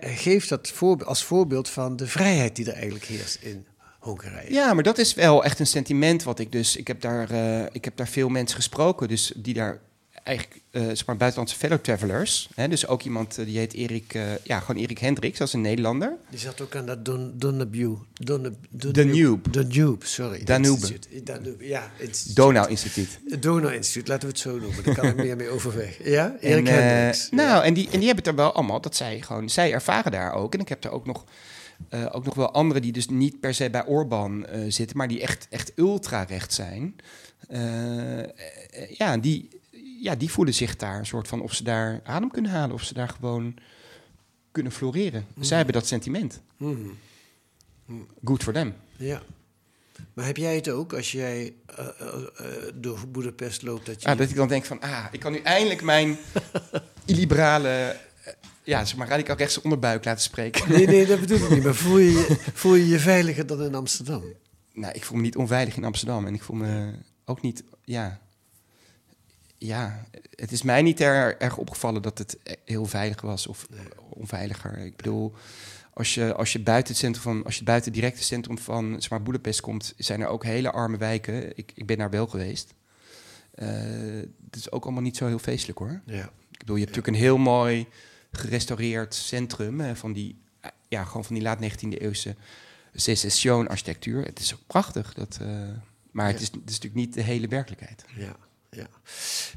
geeft 0.00 0.48
dat 0.48 0.68
voor, 0.68 1.04
als 1.04 1.24
voorbeeld 1.24 1.68
van 1.68 1.96
de 1.96 2.06
vrijheid 2.06 2.56
die 2.56 2.66
er 2.66 2.72
eigenlijk 2.72 3.04
heerst 3.04 3.38
in 3.42 3.66
Hongarije. 3.98 4.52
Ja, 4.52 4.74
maar 4.74 4.82
dat 4.82 4.98
is 4.98 5.14
wel 5.14 5.44
echt 5.44 5.58
een 5.58 5.66
sentiment 5.66 6.22
wat 6.22 6.38
ik 6.38 6.52
dus... 6.52 6.76
Ik 6.76 6.86
heb 6.86 7.00
daar, 7.00 7.30
eh, 7.30 7.66
ik 7.72 7.84
heb 7.84 7.96
daar 7.96 8.08
veel 8.08 8.28
mensen 8.28 8.56
gesproken, 8.56 9.08
dus 9.08 9.32
die 9.36 9.54
daar 9.54 9.80
eigenlijk, 10.28 10.62
eh 10.70 10.82
zeg 10.82 11.06
maar, 11.06 11.16
buitenlandse 11.16 11.56
fellow 11.56 11.78
travelers... 11.78 12.48
Hè, 12.54 12.68
dus 12.68 12.86
ook 12.86 13.02
iemand 13.02 13.38
eh, 13.38 13.44
die 13.44 13.58
heet 13.58 13.72
Erik, 13.72 14.14
eh, 14.14 14.22
ja, 14.44 14.60
gewoon 14.60 14.82
Erik 14.82 14.98
Hendricks, 14.98 15.38
dat 15.38 15.48
is 15.48 15.54
een 15.54 15.60
Nederlander. 15.60 16.16
Die 16.30 16.38
zat 16.38 16.60
ook 16.60 16.76
aan 16.76 16.86
dat 16.86 17.04
Don, 17.04 17.32
Donabue. 17.34 17.96
Donab, 18.12 18.54
Danube. 18.70 19.50
Danube, 19.50 20.06
sorry. 20.06 20.44
Danube. 20.44 20.80
Instituut. 20.80 21.26
Danube, 21.26 21.66
ja. 21.66 21.90
instituut. 21.98 22.36
Donau 22.36 22.68
Instituut. 22.68 23.18
Het 23.28 23.42
Donau-instituut, 23.42 24.08
laten 24.08 24.22
we 24.22 24.28
het 24.28 24.38
zo 24.38 24.58
noemen. 24.58 24.84
Daar 24.84 24.94
kan 24.94 25.06
ik 25.06 25.16
meer 25.24 25.36
mee 25.36 25.48
overweg. 25.48 25.98
Ja, 26.04 26.36
En, 26.40 26.50
Erik 26.50 26.68
eh, 26.68 26.74
Hendricks. 26.74 27.30
nou, 27.30 27.64
en 27.64 27.74
die, 27.74 27.84
en 27.84 27.98
die 27.98 28.06
hebben 28.06 28.24
het 28.24 28.26
er 28.26 28.34
wel 28.34 28.52
allemaal, 28.52 28.80
dat 28.80 28.96
zij 28.96 29.20
gewoon, 29.20 29.48
zij 29.48 29.72
ervaren 29.72 30.12
daar 30.12 30.32
ook. 30.32 30.54
En 30.54 30.60
ik 30.60 30.68
heb 30.68 30.84
er 30.84 30.90
ook 30.90 31.06
nog, 31.06 31.24
eh, 31.88 32.06
ook 32.12 32.24
nog 32.24 32.34
wel 32.34 32.52
anderen 32.52 32.82
die 32.82 32.92
dus 32.92 33.08
niet 33.08 33.40
per 33.40 33.54
se 33.54 33.70
bij 33.70 33.86
Orbán 33.86 34.46
eh, 34.46 34.60
zitten, 34.68 34.96
maar 34.96 35.08
die 35.08 35.20
echt, 35.20 35.46
echt 35.50 35.72
ultra-recht 35.76 36.52
zijn. 36.52 36.96
Ja, 38.88 39.16
die, 39.16 39.48
ja, 40.00 40.14
die 40.14 40.30
voelen 40.30 40.54
zich 40.54 40.76
daar 40.76 40.98
een 40.98 41.06
soort 41.06 41.28
van 41.28 41.40
of 41.40 41.54
ze 41.54 41.62
daar 41.64 42.00
adem 42.04 42.30
kunnen 42.30 42.50
halen, 42.50 42.74
of 42.74 42.82
ze 42.82 42.94
daar 42.94 43.08
gewoon 43.08 43.54
kunnen 44.52 44.72
floreren. 44.72 45.26
Zij 45.40 45.56
hebben 45.56 45.74
dat 45.74 45.86
sentiment. 45.86 46.40
Mhm. 46.56 46.88
Good 48.24 48.42
for 48.42 48.52
them. 48.52 48.74
Ja. 48.96 49.22
Maar 50.14 50.26
heb 50.26 50.36
jij 50.36 50.54
het 50.54 50.68
ook 50.68 50.92
als 50.92 51.12
jij 51.12 51.54
eh, 51.66 51.86
eh, 51.98 52.06
eh, 52.36 52.72
door 52.74 52.98
Boedapest 53.08 53.62
loopt? 53.62 53.86
Dat 53.86 54.02
je 54.02 54.08
Ah, 54.08 54.18
dat 54.18 54.30
ik 54.30 54.36
dan 54.36 54.48
denk 54.48 54.64
van, 54.64 54.80
ah, 54.80 55.04
ik 55.10 55.20
kan 55.20 55.32
nu 55.32 55.38
eindelijk 55.38 55.82
mijn 55.82 56.18
illiberale, 57.04 57.68
eh, 57.68 58.32
ja, 58.62 58.84
zeg 58.84 58.96
maar 58.96 59.08
radicaal 59.08 59.36
rechtse 59.36 59.62
onderbuik 59.62 60.04
laten 60.04 60.22
spreken. 60.22 60.72
Nee, 60.72 60.86
nee, 60.86 61.06
dat 61.06 61.20
bedoel 61.20 61.38
ik 61.38 61.50
niet. 61.50 61.64
Maar 61.64 61.74
voel 61.74 61.98
je 61.98 62.10
je, 62.10 62.36
voel 62.54 62.74
je, 62.74 62.88
je 62.88 62.98
veiliger 62.98 63.46
dan 63.46 63.62
in 63.62 63.74
Amsterdam? 63.74 64.22
Nou, 64.72 64.92
ik 64.94 65.04
voel 65.04 65.16
me 65.16 65.22
niet 65.22 65.36
onveilig 65.36 65.76
in 65.76 65.84
Amsterdam. 65.84 66.26
En 66.26 66.34
ik 66.34 66.42
voel 66.42 66.56
me 66.56 66.92
ook 67.24 67.42
niet, 67.42 67.64
ja... 67.84 68.20
Ja, 69.58 70.04
het 70.34 70.52
is 70.52 70.62
mij 70.62 70.82
niet 70.82 71.00
er, 71.00 71.40
erg 71.40 71.56
opgevallen 71.56 72.02
dat 72.02 72.18
het 72.18 72.38
heel 72.64 72.86
veilig 72.86 73.20
was 73.20 73.46
of 73.46 73.66
onveiliger. 74.08 74.78
Ik 74.78 74.96
bedoel, 74.96 75.34
als 75.92 76.14
je, 76.14 76.34
als 76.34 76.52
je 76.52 76.60
buiten 76.60 76.92
het 76.92 77.02
centrum 77.02 77.22
van, 77.22 77.44
als 77.44 77.58
je 77.58 77.64
buiten 77.64 77.92
het 77.92 78.00
directe 78.00 78.24
centrum 78.24 78.58
van 78.58 78.96
zeg 79.00 79.10
maar, 79.10 79.22
Boedapest 79.22 79.60
komt, 79.60 79.94
zijn 79.96 80.20
er 80.20 80.26
ook 80.26 80.44
hele 80.44 80.70
arme 80.70 80.96
wijken. 80.96 81.56
Ik, 81.56 81.72
ik 81.74 81.86
ben 81.86 81.98
daar 81.98 82.10
wel 82.10 82.26
geweest. 82.26 82.74
Eh, 83.54 83.68
het 84.44 84.56
is 84.56 84.70
ook 84.70 84.84
allemaal 84.84 85.02
niet 85.02 85.16
zo 85.16 85.26
heel 85.26 85.38
feestelijk 85.38 85.78
hoor. 85.78 86.00
Ja. 86.04 86.30
Ik 86.50 86.58
bedoel, 86.58 86.76
je 86.76 86.84
hebt 86.84 86.96
natuurlijk 86.96 87.06
een 87.06 87.28
heel 87.28 87.38
mooi 87.38 87.86
gerestaureerd 88.32 89.14
centrum 89.14 89.80
eh, 89.80 89.94
van 89.94 90.12
die, 90.12 90.38
ja, 90.88 91.04
gewoon 91.04 91.24
van 91.24 91.34
die 91.34 91.44
laat 91.44 91.62
19e 91.62 91.88
eeuwse 91.88 92.36
secession-architectuur. 92.94 94.24
Het 94.24 94.38
is 94.38 94.54
ook 94.54 94.66
prachtig, 94.66 95.14
dat, 95.14 95.38
eh, 95.40 95.48
maar 96.10 96.26
het, 96.26 96.40
is, 96.40 96.46
het 96.46 96.56
is 96.56 96.80
natuurlijk 96.80 96.94
niet 96.94 97.14
de 97.14 97.22
hele 97.22 97.48
werkelijkheid. 97.48 98.04
Ja, 98.16 98.36
ja. 98.70 98.86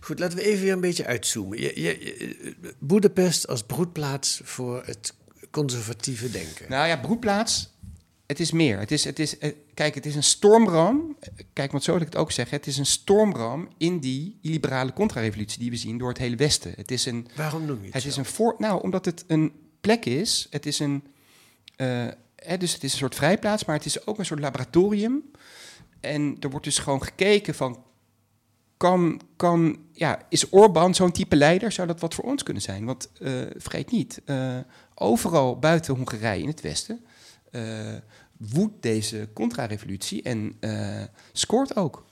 Goed, 0.02 0.20
laten 0.20 0.38
we 0.38 0.44
even 0.44 0.64
weer 0.64 0.74
een 0.74 0.82
beetje 0.82 1.06
uitzoomen. 1.06 1.62
Je, 1.62 1.82
je, 1.82 2.00
je- 2.00 2.56
Boedapest 2.80 3.48
als 3.48 3.64
broedplaats 3.64 4.42
voor 4.44 4.84
het 4.86 5.14
conservatieve 5.52 6.32
denken. 6.32 6.70
Nou 6.70 6.88
ja, 6.88 6.98
broedplaats, 6.98 7.70
het 8.26 8.40
is 8.40 8.52
meer. 8.52 8.80
Het 8.80 8.92
is, 8.92 9.04
het 9.04 9.20
is, 9.20 9.38
eh, 9.38 9.52
kijk, 9.74 9.96
het 9.96 10.06
is 10.06 10.16
een 10.16 10.24
stormram. 10.24 11.16
Eh, 11.20 11.30
Kijk, 11.54 11.72
want 11.72 11.84
zo 11.84 11.92
wil 11.92 12.02
ik 12.02 12.08
het 12.08 12.16
ook 12.16 12.32
zeggen. 12.32 12.58
Het 12.58 12.68
is 12.68 12.78
een 12.78 12.86
stormram 12.86 13.70
in 13.78 14.00
die 14.00 14.38
illiberale 14.42 14.94
contra-revolutie 14.94 15.60
die 15.60 15.70
we 15.70 15.76
zien 15.78 15.98
door 15.98 16.10
het 16.10 16.18
hele 16.18 16.36
Westen. 16.36 16.74
Het 16.76 16.92
is 16.92 17.06
een, 17.06 17.28
Waarom 17.36 17.66
noem 17.66 17.80
je 17.80 17.86
het, 17.86 17.94
Het 17.94 18.02
zo? 18.04 18.08
is 18.10 18.16
een 18.18 18.26
voor, 18.26 18.56
nou, 18.58 18.82
omdat 18.84 19.06
het 19.06 19.24
een 19.28 19.52
plek 19.82 20.06
is. 20.06 20.48
Het 20.50 20.66
is 20.66 20.80
een, 20.80 21.04
eh, 21.76 22.08
hè, 22.36 22.58
dus 22.58 22.74
het 22.74 22.84
is 22.84 22.92
een 22.92 22.98
soort 22.98 23.16
vrijplaats, 23.16 23.66
maar 23.66 23.76
het 23.76 23.86
is 23.86 24.06
ook 24.08 24.20
een 24.20 24.26
soort 24.26 24.40
laboratorium. 24.40 25.24
En 26.00 26.38
er 26.40 26.50
wordt 26.50 26.66
dus 26.66 26.78
gewoon 26.78 27.04
gekeken 27.04 27.56
van, 27.56 27.84
kan, 28.82 29.22
kan, 29.36 29.78
ja, 29.92 30.26
is 30.30 30.50
Orbán 30.50 30.96
zo'n 30.96 31.12
type 31.12 31.36
leider? 31.36 31.72
Zou 31.72 31.88
dat 31.88 32.00
wat 32.00 32.14
voor 32.14 32.24
ons 32.24 32.44
kunnen 32.44 32.64
zijn? 32.64 32.86
Want 32.86 33.12
eh, 33.20 33.32
vergeet 33.58 33.92
niet, 33.92 34.22
eh, 34.26 34.58
overal 34.96 35.60
buiten 35.60 35.96
Hongarije 35.96 36.42
in 36.42 36.48
het 36.48 36.62
westen 36.62 37.06
eh, 37.52 37.62
woedt 38.38 38.82
deze 38.82 39.30
contra-revolutie 39.34 40.22
en 40.22 40.60
scoort 41.32 41.76
ook 41.76 42.06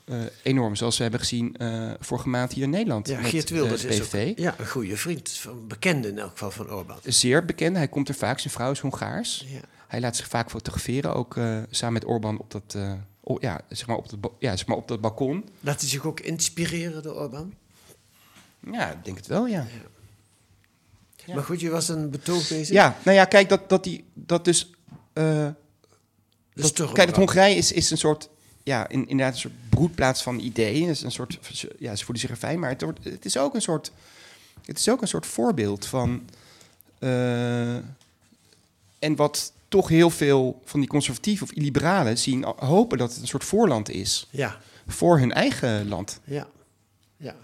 enorm, 0.44 0.76
zoals 0.76 0.96
we 0.96 1.02
hebben 1.02 1.20
gezien 1.20 1.56
vorige 2.00 2.30
maand 2.30 2.54
hier 2.54 2.64
in 2.64 2.70
Nederland. 2.70 3.08
Ja, 3.08 3.20
met, 3.20 3.30
Geert 3.30 3.50
Wilders 3.50 3.82
de 3.82 3.88
is 3.88 4.02
ook 4.02 4.38
ja, 4.38 4.56
een 4.58 4.68
goede 4.68 4.98
vriend, 4.98 5.30
van 5.30 5.68
bekende 5.68 6.08
in 6.08 6.20
elk 6.20 6.32
geval 6.32 6.52
van 6.52 6.72
Orbán. 6.72 6.98
Zeer 7.04 7.46
bekend, 7.46 7.76
hij 7.76 7.88
komt 7.88 8.10
er 8.10 8.16
vaak, 8.16 8.40
zijn 8.40 8.54
vrouw 8.54 8.72
is 8.72 8.80
Hongaars. 8.80 9.46
Ja. 9.48 9.60
Hij 9.88 10.00
laat 10.00 10.16
zich 10.16 10.28
vaak 10.28 10.50
fotograferen, 10.50 11.16
ook 11.16 11.40
samen 11.70 11.94
met 11.94 12.06
Orbán 12.06 12.40
op 12.40 12.52
dat, 12.52 12.78
oh, 13.20 13.42
ja, 13.42 13.62
zeg 13.70 13.88
maar 13.88 13.98
op 13.98 14.10
dat, 14.10 14.32
ja, 14.40 14.58
zeg 14.58 14.68
maar 14.68 14.78
op 14.78 14.88
dat 14.88 15.02
balkon. 15.02 15.50
Laat 15.60 15.80
hij 15.80 15.90
zich 15.90 16.06
ook 16.06 16.20
inspireren 16.20 17.04
door 17.04 17.16
Orbán? 17.16 17.54
Ja, 18.72 18.92
ik 18.92 19.06
denk 19.06 19.18
het 19.18 19.28
wel, 19.28 19.48
ja. 19.48 19.68
Ja. 21.26 21.36
Maar 21.36 21.44
goed, 21.44 21.60
je 21.60 21.70
was 21.70 21.90
een 21.90 22.10
betoog 22.10 22.48
bezig. 22.48 22.70
Ja, 22.70 22.98
nou 23.04 23.18
ja, 23.18 23.26
kijk, 23.26 23.50
dat, 23.50 23.70
dat, 23.70 23.84
die, 23.84 24.06
dat 24.14 24.46
dus... 24.46 24.72
de 25.14 25.54
dat, 26.54 26.74
kijk, 26.74 27.08
het 27.08 27.16
Hongarije 27.16 27.56
is, 27.56 27.72
is 27.72 27.92
een 27.92 27.98
soort... 27.98 28.30
Ja, 28.64 28.88
in, 28.90 29.08
inderdaad 29.08 29.34
een 29.34 29.40
soort 29.40 29.70
broedplaats 29.70 30.24
van 30.24 30.40
ideeën. 30.40 30.88
Het 30.88 30.96
is 30.96 31.04
een 31.04 31.12
soort, 31.12 31.40
ja, 31.80 31.96
ze 31.96 32.06
voelen 32.06 32.22
zich 32.22 32.30
er 32.30 32.38
fijn, 32.38 32.60
maar 32.60 32.70
het, 32.70 32.82
wordt, 32.82 33.04
het 33.04 33.26
is 33.26 33.38
ook 33.38 33.56
een 33.56 33.62
soort... 33.62 33.92
Het 34.66 34.78
is 34.80 34.90
ook 34.90 35.02
een 35.02 35.08
soort 35.08 35.26
voorbeeld 35.26 35.86
van... 35.86 36.30
eh, 37.00 37.76
en 39.00 39.16
wat 39.16 39.54
toch 39.70 39.88
heel 39.88 40.10
veel 40.10 40.62
van 40.66 40.80
die 40.80 40.90
conservatieven 40.90 41.48
of 41.48 41.54
illiberalen 41.54 42.18
zien, 42.18 42.44
hopen 42.44 42.98
dat 42.98 43.12
het 43.12 43.22
een 43.22 43.28
soort 43.28 43.44
voorland 43.44 43.90
is 43.90 44.28
Ja, 44.32 44.60
voor 44.88 45.20
hun 45.20 45.32
eigen 45.32 45.88
land. 45.88 46.20
ja, 46.24 46.48
ja. 47.18 47.36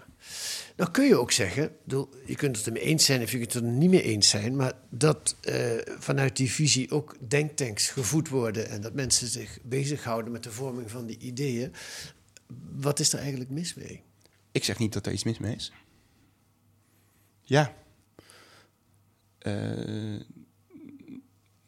Nou 0.76 0.90
kun 0.90 1.04
je 1.06 1.16
ook 1.16 1.32
zeggen, 1.32 1.72
bedoel, 1.84 2.08
je 2.26 2.34
kunt 2.34 2.56
het 2.56 2.66
ermee 2.66 2.82
eens 2.82 3.04
zijn 3.04 3.22
of 3.22 3.30
je 3.30 3.38
kunt 3.38 3.52
het 3.52 3.62
er 3.62 3.68
niet 3.68 3.90
mee 3.90 4.02
eens 4.02 4.28
zijn, 4.28 4.56
maar 4.56 4.72
dat 4.90 5.36
eh, 5.40 5.70
vanuit 5.98 6.36
die 6.36 6.50
visie 6.50 6.90
ook 6.90 7.16
denktanks 7.28 7.88
gevoed 7.88 8.28
worden 8.28 8.68
en 8.68 8.80
dat 8.80 8.94
mensen 8.94 9.26
zich 9.28 9.58
bezighouden 9.62 10.32
met 10.32 10.42
de 10.42 10.50
vorming 10.50 10.90
van 10.90 11.06
die 11.06 11.18
ideeën. 11.18 11.72
Wat 12.72 13.00
is 13.00 13.12
er 13.12 13.18
eigenlijk 13.18 13.50
mis 13.50 13.74
mee? 13.74 14.02
Ik 14.52 14.64
zeg 14.64 14.78
niet 14.78 14.92
dat 14.92 15.06
er 15.06 15.12
iets 15.12 15.24
mis 15.24 15.38
mee 15.38 15.54
is. 15.54 15.72
Ja. 17.42 17.74
Eh, 19.38 20.20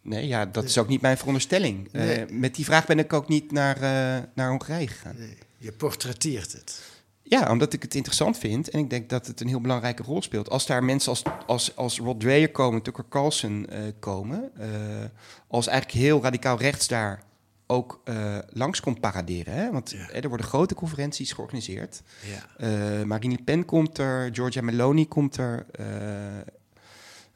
nee, 0.09 0.27
ja, 0.27 0.47
dat 0.47 0.65
is 0.65 0.79
ook 0.79 0.89
niet 0.89 1.01
mijn 1.01 1.17
veronderstelling. 1.17 1.89
Eh, 1.93 2.29
met 2.31 2.55
die 2.55 2.65
vraag 2.65 2.87
ben 2.87 2.99
ik 2.99 3.13
ook 3.13 3.29
niet 3.29 3.53
naar, 3.53 3.77
eh, 3.77 4.23
naar 4.35 4.49
Hongarije 4.49 4.89
gegaan. 4.89 5.15
Nee, 5.19 5.39
je 5.57 5.73
portretteert 5.73 6.53
het. 6.53 6.83
Ja, 7.23 7.51
omdat 7.51 7.73
ik 7.73 7.83
het 7.83 7.95
interessant 7.95 8.39
vind 8.39 8.71
en 8.71 8.79
ik 8.79 8.91
denk 8.91 9.09
dat 9.09 9.27
het 9.27 9.41
een 9.41 9.49
heel 9.49 9.61
belangrijke 9.61 10.03
rol 10.03 10.23
speelt. 10.23 10.51
Als 10.51 10.67
daar 10.67 10.85
mensen 10.85 11.11
als, 11.11 11.23
als, 11.47 11.77
als 11.77 11.99
Rod 11.99 12.21
Dreyer 12.21 12.51
komen, 12.51 12.83
Tucker 12.83 13.05
Carlson 13.09 13.67
eh, 13.67 13.81
komen, 13.99 14.53
als 15.49 15.67
eigenlijk 15.67 15.99
heel 15.99 16.23
radicaal 16.23 16.59
rechts 16.59 16.89
daar 16.89 17.23
ook 17.67 18.03
langs 18.49 18.81
komt 18.81 19.01
paraderen. 19.01 19.55
Hè? 19.55 19.73
Want 19.73 19.91
Ja. 19.91 20.11
er 20.11 20.29
worden 20.29 20.47
grote 20.47 20.75
conferenties 20.75 21.33
georganiseerd. 21.33 22.03
Ja. 22.59 23.05
Marine 23.05 23.35
Le 23.35 23.43
Pen 23.43 23.65
komt 23.65 23.99
er, 23.99 24.29
Giorgia 24.33 24.63
Meloni 24.63 25.09
komt 25.09 25.37
er, 25.37 25.67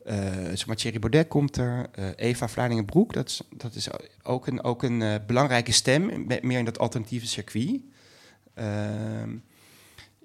eh, 0.04 0.32
zeg 0.32 0.66
maar 0.66 0.76
Thierry 0.76 0.98
Baudet 0.98 1.28
komt 1.28 1.56
er, 1.56 1.88
eh, 1.92 2.08
Eva 2.16 2.48
Vlaardingen-Broek, 2.48 3.12
dat 3.12 3.28
is, 3.28 3.40
dat 3.56 3.74
is 3.74 3.88
ook 4.22 4.46
een, 4.46 4.62
ook 4.62 4.82
een 4.82 5.02
eh, 5.02 5.14
belangrijke 5.26 5.72
stem, 5.72 6.26
me- 6.26 6.38
meer 6.42 6.58
in 6.58 6.64
dat 6.64 6.78
alternatieve 6.78 7.26
circuit. 7.26 7.80
Ehm, 8.54 9.36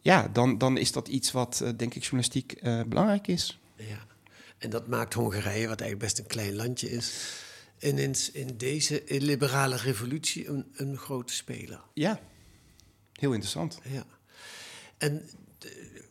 ja, 0.02 0.28
dan, 0.28 0.58
dan 0.58 0.78
is 0.78 0.92
dat 0.92 1.08
iets 1.08 1.32
wat, 1.32 1.64
denk 1.76 1.94
ik, 1.94 2.02
journalistiek 2.02 2.62
belangrijk 2.88 3.28
is. 3.28 3.60
Ja. 3.76 4.06
En 4.58 4.70
dat 4.70 4.88
maakt 4.88 5.14
Hongarije, 5.14 5.68
wat 5.68 5.82
eigenlijk 5.82 6.00
best 6.00 6.20
een 6.20 6.28
klein 6.28 6.56
landje 6.56 6.90
is, 6.90 7.14
ineens 7.80 8.32
in 8.32 8.58
deze 8.58 9.04
liberale 9.08 9.76
revolutie 9.76 10.48
een, 10.48 10.66
een 10.74 10.98
grote 10.98 11.34
speler. 11.34 11.82
Ja, 11.94 12.20
heel 13.14 13.32
interessant. 13.32 13.80
Ja. 13.84 14.06
En 14.98 15.30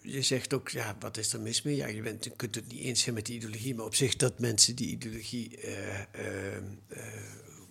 je 0.06 0.22
zegt 0.22 0.54
ook, 0.54 0.68
ja, 0.68 0.96
wat 1.00 1.16
is 1.16 1.32
er 1.32 1.40
mis 1.40 1.62
mee? 1.62 1.76
Ja, 1.76 1.86
je, 1.86 2.18
kunt 2.36 2.54
het 2.54 2.68
niet 2.68 2.80
eens 2.80 3.02
zijn 3.02 3.14
met 3.14 3.26
die 3.26 3.36
ideologie, 3.36 3.74
maar 3.74 3.84
op 3.84 3.94
zich 3.94 4.16
dat 4.16 4.38
mensen 4.38 4.74
die 4.74 4.88
ideologie 4.88 5.60
eh, 5.60 6.00
eh, 6.00 6.56
eh, 6.56 6.62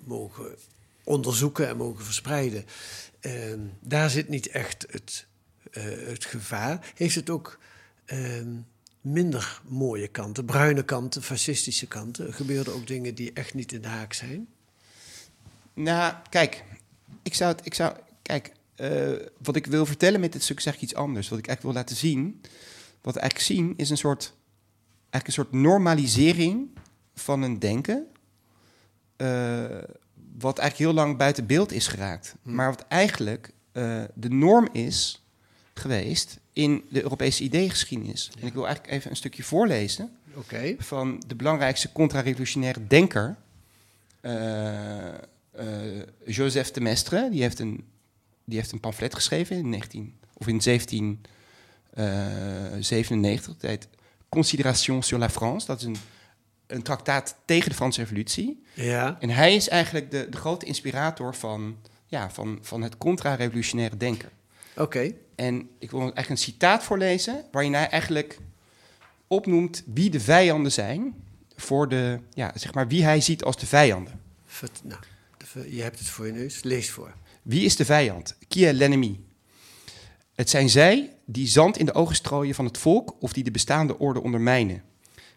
mogen 0.04 0.56
onderzoeken 1.04 1.67
en 1.67 1.78
mogen 1.78 2.06
verspreiden, 2.06 2.65
eh, 3.19 3.34
daar 3.80 4.10
zit 4.10 4.30
niet 4.30 4.48
echt 4.48 4.86
het, 4.89 5.26
het 6.06 6.26
gevaar. 6.26 6.91
Heeft 6.95 7.15
het 7.15 7.30
ook 7.30 7.60
eh, 8.06 8.19
minder 9.02 9.62
mooie 9.67 10.08
kanten, 10.08 10.45
bruine 10.45 10.84
kanten, 10.84 11.24
fascistische 11.24 11.88
kanten? 11.88 12.34
Gebeuren 12.34 12.74
ook 12.74 12.88
dingen 12.88 13.15
die 13.15 13.34
echt 13.34 13.54
niet 13.54 13.71
in 13.71 13.82
de 13.82 13.88
haak 13.88 14.13
zijn? 14.13 14.48
Nou, 15.74 16.13
kijk, 16.30 16.63
ik 17.24 17.34
zou 17.34 17.56
ik 17.63 17.74
zou, 17.74 17.95
kijk, 18.21 18.52
eh, 18.76 19.12
wat 19.42 19.56
ik 19.56 19.66
wil 19.66 19.86
vertellen 19.86 20.20
met 20.20 20.32
dit 20.32 20.44
stuk 20.44 20.58
is 20.58 20.66
eigenlijk 20.66 20.94
iets 20.94 21.04
anders. 21.04 21.30
Wat 21.30 21.40
ik 21.40 21.48
eigenlijk 21.48 21.76
wil 21.76 21.84
laten 21.84 22.02
zien, 22.02 22.42
wat 23.02 23.14
we 23.14 23.20
eigenlijk 23.20 23.52
zien, 23.52 23.74
is 23.78 23.90
een 23.90 23.98
soort, 23.98 24.34
eigenlijk 25.10 25.28
een 25.28 25.44
soort 25.44 25.52
normalisering 25.52 26.70
van 27.14 27.42
een 27.42 27.60
denken, 27.60 28.08
eh, 29.16 29.66
wat 30.38 30.58
eigenlijk 30.58 30.78
heel 30.78 31.04
lang 31.04 31.18
buiten 31.18 31.46
beeld 31.46 31.72
is 31.72 31.88
geraakt. 31.88 32.36
Maar 32.42 32.70
wat 32.70 32.86
eigenlijk 32.88 33.54
eh, 33.72 34.04
de 34.14 34.30
norm 34.30 34.70
is 34.72 35.26
geweest 35.74 36.40
in 36.54 36.86
de 36.90 37.04
Europese 37.04 37.44
ideeëngeschiedenis. 37.44 38.32
En 38.40 38.48
ik 38.48 38.54
wil 38.54 38.66
eigenlijk 38.66 38.96
even 38.96 39.10
een 39.10 39.18
stukje 39.18 39.44
voorlezen 39.44 40.18
van 40.78 41.24
de 41.28 41.36
belangrijkste 41.36 41.92
contra-revolutionaire 41.92 42.88
denker, 42.88 43.38
Joseph 46.26 46.72
de 46.72 46.82
Maistre. 46.82 47.30
Die 47.30 47.42
heeft, 47.42 47.60
een, 47.60 47.84
die 48.46 48.58
heeft 48.58 48.72
een 48.72 48.80
pamflet 48.80 49.16
geschreven 49.16 49.56
in 49.56 49.70
19 49.70 50.16
of 50.34 50.48
in 50.48 50.62
1797. 50.64 53.54
Het 53.54 53.62
heet 53.62 53.88
Considération 54.30 55.04
sur 55.04 55.18
la 55.18 55.30
France. 55.30 55.66
Dat 55.66 55.80
is 55.80 55.86
een, 55.86 55.98
een 56.68 56.82
traktaat 56.82 57.36
tegen 57.46 57.70
de 57.70 57.76
Franse 57.76 58.02
Revolutie. 58.02 58.64
Ja. 58.74 59.18
En 59.20 59.30
hij 59.30 59.56
is 59.56 59.70
eigenlijk 59.70 60.12
de, 60.12 60.28
de 60.30 60.38
grote 60.38 60.66
inspirator 60.66 61.36
van, 61.36 61.78
ja, 62.06 62.30
van, 62.30 62.60
van 62.62 62.82
het 62.82 62.98
contra-revolutionaire 62.98 63.98
denken. 63.98 64.30
Oké. 64.78 65.12
En 65.36 65.70
ik 65.80 65.92
wil 65.92 66.00
eigenlijk 66.00 66.30
een 66.30 66.38
citaat 66.38 66.84
voorlezen, 66.84 67.46
waarin 67.52 67.74
hij 67.74 67.90
eigenlijk 67.90 68.40
opnoemt 69.28 69.84
wie 69.86 70.10
de 70.10 70.20
vijanden 70.20 70.72
zijn 70.72 71.24
voor 71.56 71.90
de, 71.90 72.20
ja, 72.34 72.52
zeg 72.56 72.74
maar, 72.74 72.88
wie 72.88 73.04
hij 73.04 73.22
ziet 73.22 73.44
als 73.44 73.58
de 73.58 73.66
vijanden. 73.66 74.22
Nou, 74.84 75.00
je 75.70 75.82
hebt 75.82 76.00
het 76.00 76.10
voor 76.10 76.26
je 76.26 76.32
neus. 76.32 76.64
Lees 76.64 76.92
voor. 76.92 77.14
Wie 77.46 77.66
is 77.66 77.76
de 77.76 77.86
vijand? 77.86 78.38
Qui 78.48 78.66
est 78.66 78.76
l'ennemi? 78.76 79.20
Het 80.36 80.50
zijn 80.50 80.70
zij 80.70 81.16
die 81.26 81.48
zand 81.48 81.78
in 81.78 81.86
de 81.86 81.94
ogen 81.94 82.16
strooien 82.16 82.56
van 82.56 82.66
het 82.66 82.78
volk 82.78 83.16
of 83.20 83.34
die 83.34 83.44
de 83.44 83.52
bestaande 83.52 84.00
orde 84.00 84.22
ondermijnen. 84.22 84.84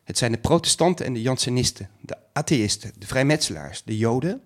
Het 0.05 0.19
zijn 0.19 0.33
de 0.33 0.39
protestanten 0.39 1.07
en 1.07 1.13
de 1.13 1.23
Jansenisten, 1.23 1.91
de 2.01 2.17
atheïsten, 2.33 2.93
de 2.99 3.07
vrijmetselaars, 3.07 3.83
de 3.85 3.97
joden, 3.97 4.41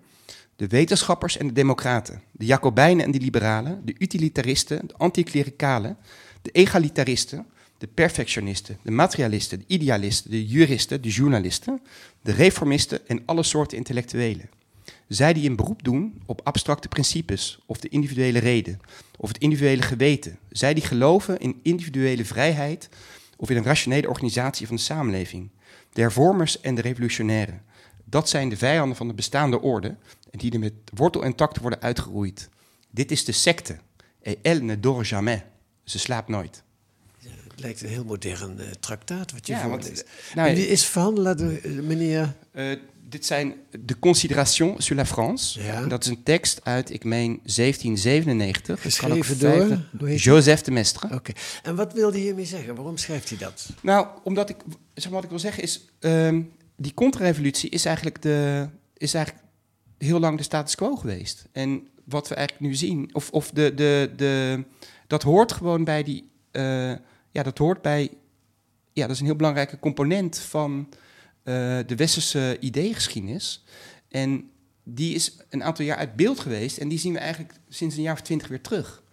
de 0.55 0.67
wetenschappers 0.67 1.37
en 1.37 1.47
de 1.47 1.53
democraten, 1.53 2.21
de 2.31 2.45
jacobijnen 2.45 3.05
en 3.05 3.11
de 3.11 3.19
liberalen, 3.19 3.81
de 3.85 3.95
utilitaristen, 3.97 4.87
de 4.87 4.93
anticlericalen, 4.97 5.97
de 6.41 6.51
egalitaristen, 6.51 7.45
de 7.77 7.87
perfectionisten, 7.87 8.77
de 8.81 8.91
materialisten, 8.91 9.59
de 9.59 9.65
idealisten, 9.67 10.31
de 10.31 10.45
juristen, 10.47 11.01
de 11.01 11.09
journalisten, 11.09 11.81
de 12.21 12.31
reformisten 12.31 13.07
en 13.07 13.21
alle 13.25 13.43
soorten 13.43 13.77
intellectuelen. 13.77 14.49
Zij 15.13 15.33
die 15.33 15.49
een 15.49 15.55
beroep 15.55 15.83
doen 15.83 16.21
op 16.25 16.41
abstracte 16.43 16.87
principes 16.87 17.59
of 17.65 17.77
de 17.77 17.89
individuele 17.89 18.39
reden 18.39 18.79
of 19.17 19.27
het 19.27 19.37
individuele 19.37 19.81
geweten. 19.81 20.37
Zij 20.49 20.73
die 20.73 20.83
geloven 20.83 21.39
in 21.39 21.59
individuele 21.63 22.25
vrijheid 22.25 22.89
of 23.37 23.49
in 23.49 23.57
een 23.57 23.63
rationele 23.63 24.09
organisatie 24.09 24.67
van 24.67 24.75
de 24.75 24.81
samenleving. 24.81 25.49
De 25.91 26.01
hervormers 26.01 26.61
en 26.61 26.75
de 26.75 26.81
revolutionairen. 26.81 27.61
Dat 28.03 28.29
zijn 28.29 28.49
de 28.49 28.57
vijanden 28.57 28.97
van 28.97 29.07
de 29.07 29.13
bestaande 29.13 29.61
orde 29.61 29.87
en 30.31 30.39
die 30.39 30.51
er 30.51 30.59
met 30.59 30.73
wortel 30.93 31.23
en 31.23 31.35
tak 31.35 31.57
worden 31.57 31.81
uitgeroeid. 31.81 32.49
Dit 32.91 33.11
is 33.11 33.25
de 33.25 33.31
secte. 33.31 33.77
Et 34.21 34.37
elle 34.41 34.61
ne 34.61 34.79
dort 34.79 35.07
jamais. 35.07 35.41
Ze 35.83 35.99
slaapt 35.99 36.27
nooit. 36.27 36.63
Het 37.53 37.61
lijkt 37.61 37.81
een 37.81 37.89
heel 37.89 38.03
modern 38.05 38.59
eh, 38.59 38.65
traktaat 38.79 39.31
wat 39.31 39.47
je 39.47 39.53
Ja, 39.53 39.67
want, 39.69 39.81
voorleest. 39.81 40.07
nou, 40.35 40.49
En 40.49 40.55
die 40.55 40.67
is 40.67 40.85
van, 40.85 41.19
laten 41.19 41.47
we, 41.47 41.59
eh, 41.59 41.71
meneer... 41.71 42.33
Eh, 42.51 42.71
dit 43.13 43.25
zijn 43.25 43.55
de 43.79 43.99
Considération 43.99 44.81
sur 44.81 44.95
la 44.95 45.05
France. 45.05 45.61
Ja. 45.61 45.85
Dat 45.85 46.03
is 46.03 46.09
een 46.09 46.23
tekst 46.23 46.59
uit, 46.63 46.93
ik 46.93 47.03
meen, 47.03 47.39
1797. 47.43 48.83
Het 48.83 48.97
kan 48.97 49.11
ook 49.11 49.25
Geschreven 49.25 49.89
door? 49.91 50.11
Joseph 50.11 50.61
de 50.61 50.71
Maistre. 50.71 51.15
Oké. 51.15 51.31
En 51.63 51.75
wat 51.75 51.93
wilde 51.93 52.15
hij 52.15 52.25
hiermee 52.25 52.45
zeggen? 52.45 52.75
Waarom 52.75 52.97
schrijft 52.97 53.29
hij 53.29 53.37
dat? 53.37 53.69
Nou, 53.81 54.07
omdat 54.23 54.49
ik, 54.49 54.55
zeg 54.93 55.03
maar 55.03 55.13
wat 55.13 55.23
ik 55.23 55.29
wil 55.29 55.39
zeggen 55.39 55.63
is, 55.63 55.85
ehm, 55.99 56.41
die 56.75 56.93
contra-revolutie 56.93 57.69
is 57.69 57.85
eigenlijk, 57.85 58.21
de, 58.21 58.67
is 58.97 59.13
eigenlijk 59.13 59.45
heel 59.97 60.19
lang 60.19 60.37
de 60.37 60.43
status 60.43 60.75
quo 60.75 60.95
geweest. 60.95 61.45
En 61.51 61.87
wat 62.03 62.27
we 62.27 62.35
eigenlijk 62.35 62.67
nu 62.67 62.75
zien, 62.75 63.09
of, 63.13 63.29
of 63.29 63.51
de, 63.51 63.73
de, 63.73 64.11
de, 64.15 64.63
dat 65.07 65.23
hoort 65.23 65.51
gewoon 65.51 65.83
bij 65.83 66.03
die, 66.03 66.29
eh, 66.51 66.91
ja, 67.31 67.43
dat 67.43 67.57
hoort 67.57 67.81
bij, 67.81 68.11
ja, 68.93 69.01
dat 69.01 69.15
is 69.15 69.19
een 69.19 69.25
heel 69.25 69.35
belangrijke 69.35 69.79
component 69.79 70.39
van 70.39 70.87
de 71.43 71.93
westerse 71.95 72.57
ideeëngeschiedenis. 72.59 73.63
En 74.07 74.51
die 74.83 75.15
is 75.15 75.37
een 75.49 75.63
aantal 75.63 75.85
jaar 75.85 75.97
uit 75.97 76.15
beeld 76.15 76.39
geweest 76.39 76.77
en 76.77 76.87
die 76.87 76.99
zien 76.99 77.13
we 77.13 77.19
eigenlijk 77.19 77.53
sinds 77.69 77.95
een 77.95 78.01
jaar 78.01 78.13
of 78.13 78.21
twintig 78.21 78.47
weer 78.47 78.61
terug. 78.61 79.03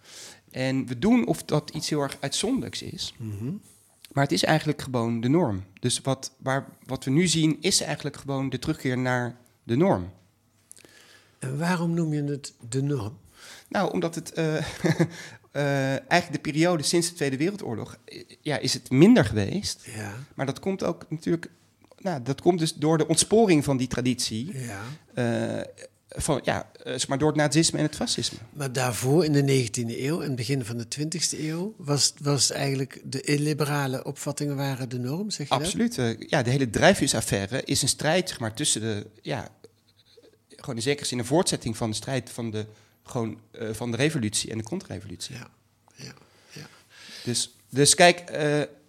En 0.51 0.87
we 0.87 0.99
doen 0.99 1.27
of 1.27 1.43
dat 1.43 1.69
iets 1.69 1.89
heel 1.89 2.01
erg 2.01 2.17
uitzonderlijks 2.19 2.81
is. 2.81 3.13
Maar 4.11 4.23
het 4.23 4.33
is 4.33 4.43
eigenlijk 4.43 4.81
gewoon 4.81 5.21
de 5.21 5.29
norm. 5.29 5.63
Dus 5.79 6.01
wat, 6.01 6.31
waar, 6.37 6.67
wat 6.85 7.03
we 7.03 7.11
nu 7.11 7.27
zien 7.27 7.57
is 7.61 7.81
eigenlijk 7.81 8.17
gewoon 8.17 8.49
de 8.49 8.59
terugkeer 8.59 8.97
naar 8.97 9.37
de 9.63 9.75
norm. 9.75 10.11
En 11.39 11.57
waarom 11.57 11.93
noem 11.93 12.13
je 12.13 12.23
het 12.23 12.53
de 12.69 12.81
norm? 12.81 13.17
Nou, 13.69 13.91
omdat 13.91 14.15
het 14.15 14.33
eh, 14.33 14.55
eh, 15.51 16.11
eigenlijk 16.11 16.31
de 16.31 16.51
periode 16.51 16.83
sinds 16.83 17.09
de 17.09 17.15
Tweede 17.15 17.37
Wereldoorlog, 17.37 17.97
eh, 18.05 18.23
ja, 18.41 18.57
is 18.57 18.73
het 18.73 18.89
minder 18.89 19.25
geweest. 19.25 19.85
Ja. 19.95 20.13
Maar 20.35 20.45
dat 20.45 20.59
komt 20.59 20.83
ook 20.83 21.05
natuurlijk, 21.09 21.51
nou, 22.03 22.21
dat 22.23 22.41
komt 22.41 22.59
dus 22.59 22.73
door 22.73 22.97
de 22.97 23.07
ontsporing 23.07 23.63
van 23.63 23.77
die 23.77 23.87
traditie. 23.87 24.57
Ja. 24.57 24.81
eh, 25.13 25.85
van, 26.07 26.41
ja, 26.43 26.71
eh, 26.83 26.91
zeg 26.91 27.07
maar 27.07 27.17
door 27.17 27.27
het 27.27 27.37
nazisme 27.37 27.77
en 27.77 27.83
het 27.83 27.95
fascisme. 27.95 28.37
Maar 28.53 28.73
daarvoor, 28.73 29.25
in 29.25 29.33
de 29.33 29.43
19e 29.43 29.99
eeuw 29.99 30.21
en 30.21 30.35
begin 30.35 30.65
van 30.65 30.77
de 30.77 30.85
20e 30.99 31.39
eeuw, 31.39 31.73
was, 31.77 32.13
was 32.21 32.51
eigenlijk 32.51 33.01
de 33.03 33.21
illiberale 33.21 34.03
opvattingen 34.03 34.55
waren 34.55 34.89
de 34.89 34.99
norm, 34.99 35.29
zeg 35.29 35.47
je 35.47 35.53
Absoluut. 35.53 35.97
eh, 35.97 36.19
ja, 36.19 36.41
de 36.43 36.49
hele 36.49 36.69
Dreyfus-affaire 36.69 37.63
is 37.63 37.81
een 37.81 37.87
strijd 37.87 38.29
zeg 38.29 38.39
maar, 38.39 38.53
tussen 38.53 38.81
de, 38.81 39.07
ja, 39.21 39.49
gewoon 40.55 40.75
in 40.75 40.81
zekere 40.81 41.07
zin 41.07 41.19
een 41.19 41.25
voortzetting 41.25 41.77
van 41.77 41.89
de 41.89 41.95
strijd 41.95 42.29
van 42.29 42.51
de, 42.51 42.65
gewoon, 43.03 43.39
van 43.71 43.91
de 43.91 43.97
revolutie 43.97 44.51
en 44.51 44.57
de 44.57 44.63
contrrevolutie. 44.63 45.37
dat? 45.37 45.47
Ja, 45.95 46.05
ja, 46.05 46.13
ja. 46.51 46.67
Dus, 47.23 47.55
dus 47.69 47.95
kijk, 47.95 48.25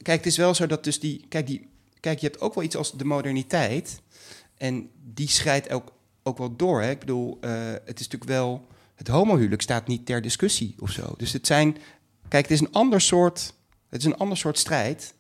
kijk, 0.03 0.19
het 0.19 0.27
is 0.27 0.37
wel 0.37 0.55
zo 0.55 0.67
dat 0.67 0.85
dus 0.85 1.01
die, 1.01 1.25
kijk, 1.29 1.47
die, 1.47 1.69
kijk, 2.03 2.19
je 2.19 2.27
hebt 2.27 2.41
ook 2.41 2.55
wel 2.55 2.65
iets 2.65 2.77
als 2.77 2.93
de 2.93 3.05
moderniteit 3.05 4.01
en 4.57 4.91
die 5.15 5.29
schrijdt 5.29 5.71
ook, 5.71 5.93
ook 6.23 6.39
wel 6.39 6.57
door. 6.57 6.83
Hè? 6.83 6.91
Ik 6.91 6.99
bedoel, 6.99 7.39
eh, 7.41 7.51
het 7.85 8.01
is 8.01 8.09
natuurlijk 8.09 8.31
wel, 8.31 8.67
het 8.95 9.09
homohuwelijk 9.09 9.63
staat 9.63 9.87
niet 9.87 10.07
ter 10.07 10.23
discussie 10.23 10.75
of 10.79 10.91
zo. 10.91 11.15
Dus 11.17 11.33
het 11.33 11.47
zijn, 11.47 11.77
kijk, 12.29 12.43
het 12.43 12.53
is 12.53 12.61
een 12.61 12.73
ander 12.73 13.01
soort, 13.01 13.55
het 13.89 14.01
is 14.01 14.07
een 14.07 14.17
ander 14.17 14.37
soort 14.37 14.59
strijd. 14.59 15.15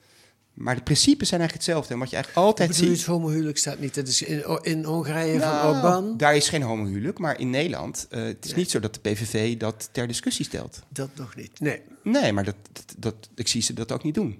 Maar 0.52 0.74
de 0.74 0.82
principes 0.82 1.28
zijn 1.28 1.40
eigenlijk 1.40 1.68
hetzelfde. 1.68 1.94
En 1.94 2.00
wat 2.00 2.10
je 2.10 2.14
eigenlijk 2.16 2.46
altijd 2.46 2.68
bedoel 2.68 2.86
ziet... 2.86 2.96
het 2.96 3.06
homohuwelijk 3.06 3.58
staat 3.58 3.78
niet? 3.78 3.94
Dat 3.94 4.08
is 4.08 4.22
in, 4.22 4.44
in 4.62 4.84
Hongarije 4.84 5.38
Nou, 5.38 5.60
van 5.60 5.74
Orbán? 5.76 6.16
Daar 6.16 6.36
is 6.36 6.48
geen 6.48 6.62
homohuwelijk, 6.62 7.18
maar 7.18 7.40
in 7.40 7.50
Nederland... 7.50 8.06
eh, 8.10 8.22
het 8.22 8.44
is 8.44 8.50
Nee. 8.50 8.58
niet 8.58 8.70
zo 8.70 8.80
dat 8.80 8.94
de 8.94 9.00
PVV 9.00 9.56
dat 9.56 9.88
ter 9.92 10.06
discussie 10.06 10.44
stelt. 10.44 10.82
Dat 10.88 11.10
nog 11.14 11.36
niet. 11.36 11.60
Nee. 11.60 11.80
Nee, 12.02 12.32
maar 12.32 12.44
dat, 12.44 12.54
dat, 12.72 12.94
dat, 12.98 13.14
ik 13.34 13.48
zie 13.48 13.62
ze 13.62 13.72
dat 13.72 13.92
ook 13.92 14.02
niet 14.02 14.14
doen. 14.14 14.38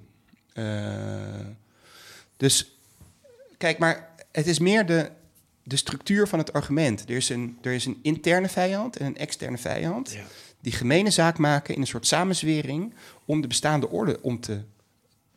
Eh, 0.52 0.64
dus 2.36 2.76
kijk, 3.58 3.78
maar 3.78 4.14
het 4.32 4.46
is 4.46 4.58
meer 4.58 4.86
de, 4.86 5.10
de 5.62 5.76
structuur 5.76 6.28
van 6.28 6.38
het 6.38 6.52
argument. 6.52 7.08
Er 7.08 7.16
is, 7.16 7.28
een, 7.28 7.58
er 7.62 7.72
is 7.72 7.84
een 7.84 7.98
interne 8.02 8.48
vijand 8.48 8.96
en 8.96 9.06
een 9.06 9.16
externe 9.16 9.58
vijand... 9.58 10.12
Ja. 10.12 10.24
die 10.60 10.72
gemene 10.72 11.10
zaak 11.10 11.38
maken 11.38 11.74
in 11.74 11.80
een 11.80 11.86
soort 11.86 12.06
samenzwering... 12.06 12.94
om 13.24 13.40
de 13.40 13.46
bestaande 13.46 13.88
orde 13.88 14.22
om 14.22 14.40
te, 14.40 14.62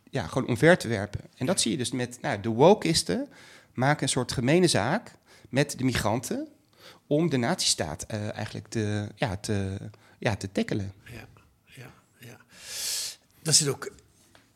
ja, 0.10 0.28
gewoon 0.28 0.48
omver 0.48 0.78
te 0.78 0.88
werpen. 0.88 1.22
En 1.38 1.46
dat 1.46 1.62
zie 1.62 1.72
je 1.72 1.78
dus 1.78 1.92
met 1.92 2.18
nou, 2.22 2.42
de 2.42 2.50
wokeisten 2.50 3.28
maken 3.74 4.04
een 4.04 4.10
soort 4.10 4.32
gemene 4.32 4.68
zaak 4.68 5.12
met 5.50 5.78
de 5.78 5.84
migranten... 5.84 6.48
om 7.08 7.30
de 7.30 7.38
nazistaat 7.38 8.04
eh, 8.04 8.34
eigenlijk 8.34 8.68
te, 8.68 9.08
ja, 9.16 9.38
te, 9.38 9.78
ja, 10.20 10.36
te 10.36 10.52
tackelen. 10.52 10.94
Ja, 11.04 11.28
ja, 11.66 11.94
ja. 12.18 12.38
Er 13.44 13.54
zit 13.54 13.68
ook 13.68 13.92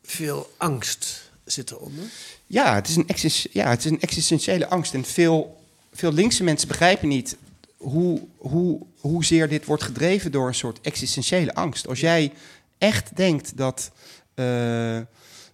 veel 0.02 0.54
angst 0.58 1.29
zit 1.52 1.72
eronder. 1.72 2.04
Ja, 2.48 2.76
het 2.76 2.88
is 2.88 2.96
een, 2.96 3.50
ja, 3.52 3.70
het 3.70 3.86
is 3.86 3.92
een 3.92 4.02
existentiële 4.02 4.68
angst. 4.68 4.94
En 4.94 5.06
veel, 5.06 5.62
veel 5.94 6.14
linkse 6.14 6.44
mensen 6.44 6.68
begrijpen 6.68 7.08
niet 7.08 7.38
hoe, 7.78 8.22
hoe, 8.38 8.82
hoezeer 9.00 9.48
dit 9.48 9.66
wordt 9.66 9.84
gedreven 9.84 10.32
door 10.32 10.48
een 10.48 10.56
soort 10.56 10.82
existentiële 10.82 11.54
angst. 11.54 11.88
Als 11.88 12.00
jij 12.00 12.34
echt 12.78 13.16
denkt 13.16 13.58
dat 13.58 13.92
eh, 14.34 14.46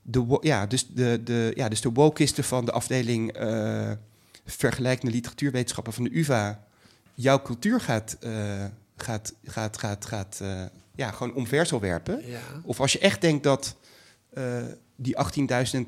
de, 0.02 0.38
ja, 0.42 0.66
dus 0.66 0.88
de, 0.88 1.22
de, 1.24 1.52
ja, 1.56 1.70
dus 1.70 1.82
de 1.82 1.92
wokisten 1.92 2.44
van 2.44 2.66
de 2.66 2.72
afdeling 2.72 3.32
eh, 3.32 3.92
vergelijkende 4.46 5.14
literatuurwetenschappen 5.14 5.94
van 5.94 6.04
de 6.04 6.18
UvA 6.18 6.64
jouw 7.14 7.42
cultuur 7.42 7.82
gaat, 7.82 8.18
eh, 8.20 8.66
gaat, 8.98 9.34
gaat, 9.44 9.78
gaat, 9.78 10.06
gaat 10.06 10.42
ja, 10.96 11.12
gewoon 11.12 11.34
omver 11.34 11.66
zal 11.66 11.80
werpen. 11.80 12.28
Ja. 12.28 12.40
Of 12.64 12.80
als 12.80 12.92
je 12.92 13.00
echt 13.00 13.22
denkt 13.22 13.44
dat 13.44 13.76
die 14.96 15.16
18.000 15.18 15.82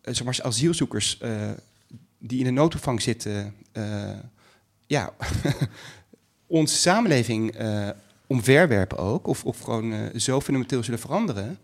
eh, 0.00 0.14
zeg 0.14 0.24
maar, 0.24 0.38
asielzoekers 0.42 1.18
eh, 1.18 1.50
die 2.18 2.38
in 2.38 2.44
de 2.44 2.50
noodopvang 2.50 3.02
zitten, 3.02 3.54
eh, 3.72 4.18
ja, 4.86 5.14
onze 6.46 6.76
samenleving 6.76 7.54
omverwerpen 8.26 8.98
ook, 8.98 9.26
of, 9.26 9.44
of 9.44 9.60
gewoon 9.60 10.10
zo 10.16 10.40
fundamenteel 10.40 10.82
zullen 10.82 11.00
veranderen, 11.00 11.58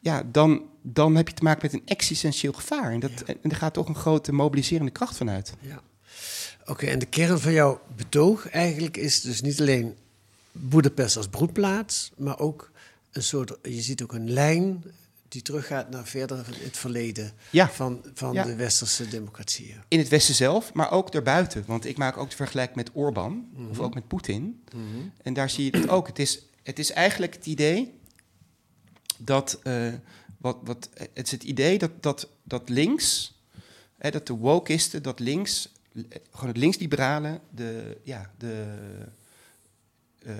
ja, 0.00 0.22
dan, 0.32 0.62
dan 0.82 1.16
heb 1.16 1.28
je 1.28 1.34
te 1.34 1.42
maken 1.42 1.60
met 1.62 1.72
een 1.72 1.86
existentieel 1.86 2.52
gevaar. 2.52 2.92
En, 2.92 3.00
dat, 3.00 3.22
en 3.22 3.50
er 3.50 3.56
gaat 3.56 3.74
toch 3.74 3.88
een 3.88 3.94
grote 3.94 4.32
mobiliserende 4.32 4.90
kracht 4.90 5.16
vanuit. 5.16 5.54
Ja. 5.60 5.82
Oké, 6.64 6.86
en 6.86 6.98
de 6.98 7.06
kern 7.06 7.40
van 7.40 7.52
jouw 7.52 7.80
betoog 7.96 8.48
eigenlijk 8.48 8.96
is 8.96 9.20
dus 9.20 9.40
niet 9.40 9.60
alleen 9.60 9.96
Boedapest 10.52 11.16
als 11.16 11.28
broedplaats, 11.28 12.12
maar 12.16 12.38
ook 12.38 12.70
een 13.12 13.22
soort, 13.22 13.58
je 13.62 13.80
ziet 13.80 14.02
ook 14.02 14.12
een 14.12 14.30
lijn 14.30 14.84
die 15.30 15.42
teruggaat 15.42 15.90
naar 15.90 16.06
verder 16.06 16.46
het 16.62 16.76
verleden 16.76 17.32
Ja. 17.50 17.68
van, 17.70 18.04
van 18.14 18.32
Ja. 18.34 18.44
de 18.44 18.54
westerse 18.54 19.08
democratieën. 19.08 19.82
In 19.88 19.98
het 19.98 20.08
Westen 20.08 20.34
zelf, 20.34 20.72
maar 20.72 20.90
ook 20.90 21.12
daarbuiten. 21.12 21.64
Want 21.66 21.84
ik 21.84 21.96
maak 21.96 22.16
ook 22.16 22.30
de 22.30 22.36
vergelijking 22.36 22.76
met 22.76 22.90
Orbán, 22.92 23.48
of 23.70 23.78
ook 23.80 23.94
met 23.94 24.06
Poetin. 24.08 24.64
En 25.22 25.32
daar 25.34 25.50
zie 25.50 25.64
je 25.72 25.78
het 25.78 25.88
ook. 25.88 26.06
Het 26.06 26.18
is, 26.18 26.42
het 26.62 26.78
is 26.78 26.90
eigenlijk 26.92 27.34
het 27.34 27.46
idee 27.46 27.94
dat. 29.18 29.58
eh, 29.62 29.92
wat, 30.38 30.56
wat, 30.64 30.88
het 30.94 31.24
is 31.26 31.30
het 31.30 31.42
idee 31.42 31.78
dat, 31.78 31.90
dat, 32.02 32.28
dat 32.42 32.68
links, 32.68 33.38
hè, 33.98 34.10
dat 34.10 34.26
de 34.26 34.32
wokisten, 34.32 35.02
dat 35.02 35.18
links, 35.20 35.72
gewoon 36.30 36.48
het 36.48 36.56
linksliberale, 36.56 37.40
de, 37.50 37.96
ja, 38.02 38.30
de, 38.38 38.64
eh, 40.24 40.34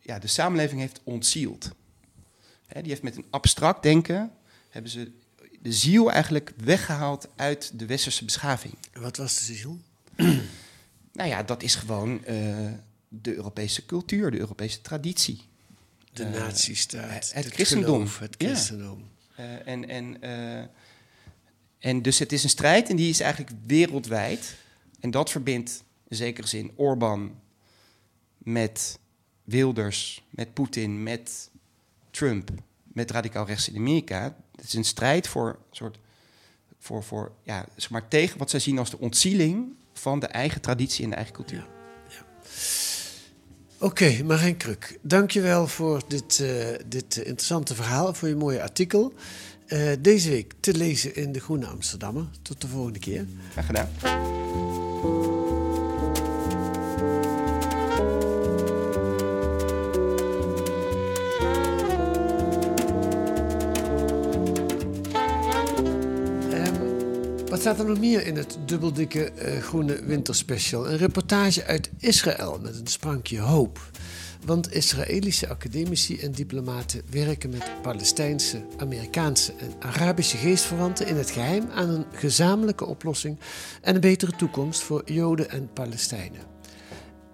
ja, 0.00 0.18
de 0.18 0.26
samenleving 0.26 0.80
heeft 0.80 1.00
ontzield. 1.04 1.70
Hè, 2.66 2.80
die 2.80 2.90
heeft 2.90 3.02
met 3.02 3.16
een 3.16 3.26
abstract 3.30 3.82
denken, 3.82 4.32
hebben 4.68 4.90
ze 4.90 5.10
de 5.62 5.72
ziel 5.72 6.12
eigenlijk 6.12 6.52
weggehaald 6.56 7.28
uit 7.36 7.78
de 7.78 7.86
westerse 7.86 8.24
beschaving. 8.24 8.74
Wat 8.92 9.16
was 9.16 9.34
de 9.46 9.54
ziel? 9.54 9.78
Nou 11.12 11.28
ja, 11.28 11.42
dat 11.42 11.62
is 11.62 11.74
gewoon 11.74 12.24
eh, 12.24 12.72
de 13.08 13.34
Europese 13.34 13.86
cultuur, 13.86 14.30
de 14.30 14.38
Europese 14.38 14.80
traditie. 14.80 15.40
De 16.12 16.24
Eh, 16.24 16.30
nazistaat, 16.30 17.32
het 17.32 17.46
christendom. 17.46 17.94
geloof, 17.94 18.18
het 18.18 18.34
Ja. 18.38 18.46
christendom. 18.48 19.08
Eh, 19.34 19.66
en, 19.68 19.88
en, 19.88 20.20
en 21.78 22.02
dus 22.02 22.18
het 22.18 22.32
is 22.32 22.42
een 22.42 22.48
strijd 22.48 22.88
en 22.88 22.96
die 22.96 23.08
is 23.08 23.20
eigenlijk 23.20 23.52
wereldwijd. 23.66 24.54
En 25.00 25.10
dat 25.10 25.30
verbindt 25.30 25.82
in 26.08 26.16
zekere 26.16 26.46
zin 26.46 26.70
Orbán 26.74 27.40
met 28.38 28.98
Wilders, 29.44 30.22
met 30.30 30.54
Poetin, 30.54 31.02
met 31.02 31.50
Trump, 32.16 32.50
met 32.82 33.10
radicaal 33.10 33.46
rechts 33.46 33.68
in 33.68 33.76
Amerika. 33.76 34.36
Het 34.56 34.64
is 34.64 34.74
een 34.74 34.84
strijd 34.84 35.28
voor 35.28 35.48
een 35.48 35.76
soort 35.76 35.98
voor, 36.78 37.02
voor 37.04 37.32
ja, 37.42 37.66
zeg 37.76 37.90
maar 37.90 38.08
tegen 38.08 38.38
wat 38.38 38.50
zij 38.50 38.60
zien 38.60 38.78
als 38.78 38.90
de 38.90 38.98
ontzieling 38.98 39.74
van 39.92 40.20
de 40.20 40.26
eigen 40.26 40.60
traditie 40.60 41.04
en 41.04 41.10
de 41.10 41.16
eigen 41.16 41.34
cultuur. 41.34 41.66
Oké, 43.78 44.22
Marijn 44.24 44.56
Kruk, 44.56 44.98
dankjewel 45.02 45.66
voor 45.66 46.02
dit, 46.08 46.40
eh, 46.40 46.48
dit 46.86 47.16
interessante 47.16 47.74
verhaal, 47.74 48.14
voor 48.14 48.28
je 48.28 48.36
mooie 48.36 48.62
artikel. 48.62 49.12
Eh, 49.66 49.88
deze 50.00 50.30
week 50.30 50.52
te 50.60 50.74
lezen 50.74 51.14
in 51.14 51.32
De 51.32 51.40
Groene 51.40 51.66
Amsterdammer. 51.66 52.26
Tot 52.42 52.60
de 52.60 52.68
volgende 52.68 52.98
keer. 52.98 53.26
Graag 53.52 53.66
gedaan. 53.66 55.35
Staat 67.66 67.78
er 67.78 67.86
nog 67.86 67.98
meer 67.98 68.26
in 68.26 68.36
het 68.36 68.58
dubbeldikke 68.66 69.30
eh, 69.30 69.62
groene 69.62 70.04
winterspecial? 70.04 70.88
Een 70.88 70.96
reportage 70.96 71.64
uit 71.64 71.90
Israël 71.98 72.58
met 72.62 72.80
een 72.80 72.86
sprankje 72.86 73.38
hoop. 73.38 73.90
Want 74.44 74.72
Israëlische 74.72 75.48
academici 75.48 76.18
en 76.18 76.32
diplomaten 76.32 77.02
werken 77.10 77.50
met 77.50 77.82
Palestijnse, 77.82 78.62
Amerikaanse 78.76 79.52
en 79.52 79.72
Arabische 79.78 80.36
geestverwanten 80.36 81.06
in 81.06 81.16
het 81.16 81.30
geheim 81.30 81.70
aan 81.70 81.88
een 81.88 82.04
gezamenlijke 82.12 82.84
oplossing 82.84 83.38
en 83.80 83.94
een 83.94 84.00
betere 84.00 84.32
toekomst 84.36 84.82
voor 84.82 85.02
Joden 85.04 85.50
en 85.50 85.72
Palestijnen. 85.72 86.40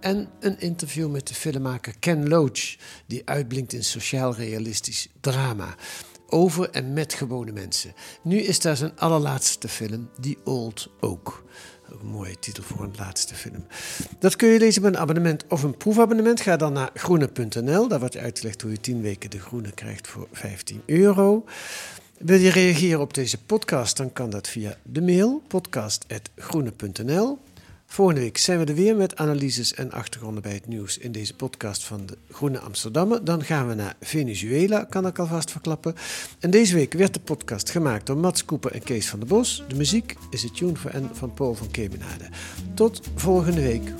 En 0.00 0.28
een 0.40 0.60
interview 0.60 1.10
met 1.10 1.28
de 1.28 1.34
filmmaker 1.34 1.94
Ken 1.98 2.28
Loach, 2.28 2.76
die 3.06 3.22
uitblinkt 3.24 3.72
in 3.72 3.84
sociaal-realistisch 3.84 5.08
drama. 5.20 5.74
Over 6.32 6.70
en 6.70 6.92
met 6.92 7.14
gewone 7.14 7.52
mensen. 7.52 7.94
Nu 8.22 8.38
is 8.38 8.60
daar 8.60 8.76
zijn 8.76 8.92
allerlaatste 8.96 9.68
film, 9.68 10.10
The 10.20 10.36
Old. 10.44 10.90
Ook 11.00 11.44
mooie 12.02 12.38
titel 12.38 12.62
voor 12.62 12.84
een 12.84 12.94
laatste 12.98 13.34
film. 13.34 13.66
Dat 14.18 14.36
kun 14.36 14.48
je 14.48 14.58
lezen 14.58 14.82
met 14.82 14.94
een 14.94 15.00
abonnement 15.00 15.44
of 15.48 15.62
een 15.62 15.76
proefabonnement. 15.76 16.40
Ga 16.40 16.56
dan 16.56 16.72
naar 16.72 16.90
groene.nl. 16.94 17.88
Daar 17.88 18.00
wordt 18.00 18.16
uitgelegd 18.16 18.62
hoe 18.62 18.70
je 18.70 18.80
10 18.80 19.00
weken 19.00 19.30
de 19.30 19.40
groene 19.40 19.70
krijgt 19.72 20.08
voor 20.08 20.28
15 20.32 20.82
euro. 20.86 21.44
Wil 22.18 22.38
je 22.38 22.50
reageren 22.50 23.00
op 23.00 23.14
deze 23.14 23.42
podcast, 23.42 23.96
dan 23.96 24.12
kan 24.12 24.30
dat 24.30 24.48
via 24.48 24.76
de 24.82 25.02
mail 25.02 25.42
podcast.groene.nl. 25.48 27.38
Volgende 27.92 28.20
week 28.20 28.38
zijn 28.38 28.58
we 28.58 28.64
er 28.64 28.74
weer 28.74 28.96
met 28.96 29.16
analyses 29.16 29.74
en 29.74 29.92
achtergronden 29.92 30.42
bij 30.42 30.52
het 30.52 30.66
nieuws 30.66 30.98
in 30.98 31.12
deze 31.12 31.34
podcast 31.34 31.84
van 31.84 32.06
de 32.06 32.16
Groene 32.30 32.58
Amsterdammer. 32.58 33.24
Dan 33.24 33.44
gaan 33.44 33.68
we 33.68 33.74
naar 33.74 33.96
Venezuela, 34.00 34.84
kan 34.84 35.06
ik 35.06 35.18
alvast 35.18 35.50
verklappen. 35.50 35.94
En 36.40 36.50
deze 36.50 36.74
week 36.74 36.92
werd 36.92 37.14
de 37.14 37.20
podcast 37.20 37.70
gemaakt 37.70 38.06
door 38.06 38.16
Mats 38.16 38.44
Koeper 38.44 38.72
en 38.72 38.82
Kees 38.82 39.08
van 39.08 39.18
der 39.18 39.28
Bos. 39.28 39.64
De 39.68 39.76
muziek 39.76 40.16
is 40.30 40.42
het 40.42 40.56
Tune 40.56 40.76
van 41.12 41.34
Paul 41.34 41.54
van 41.54 41.70
Kemenade. 41.70 42.28
Tot 42.74 43.00
volgende 43.14 43.62
week. 43.62 43.92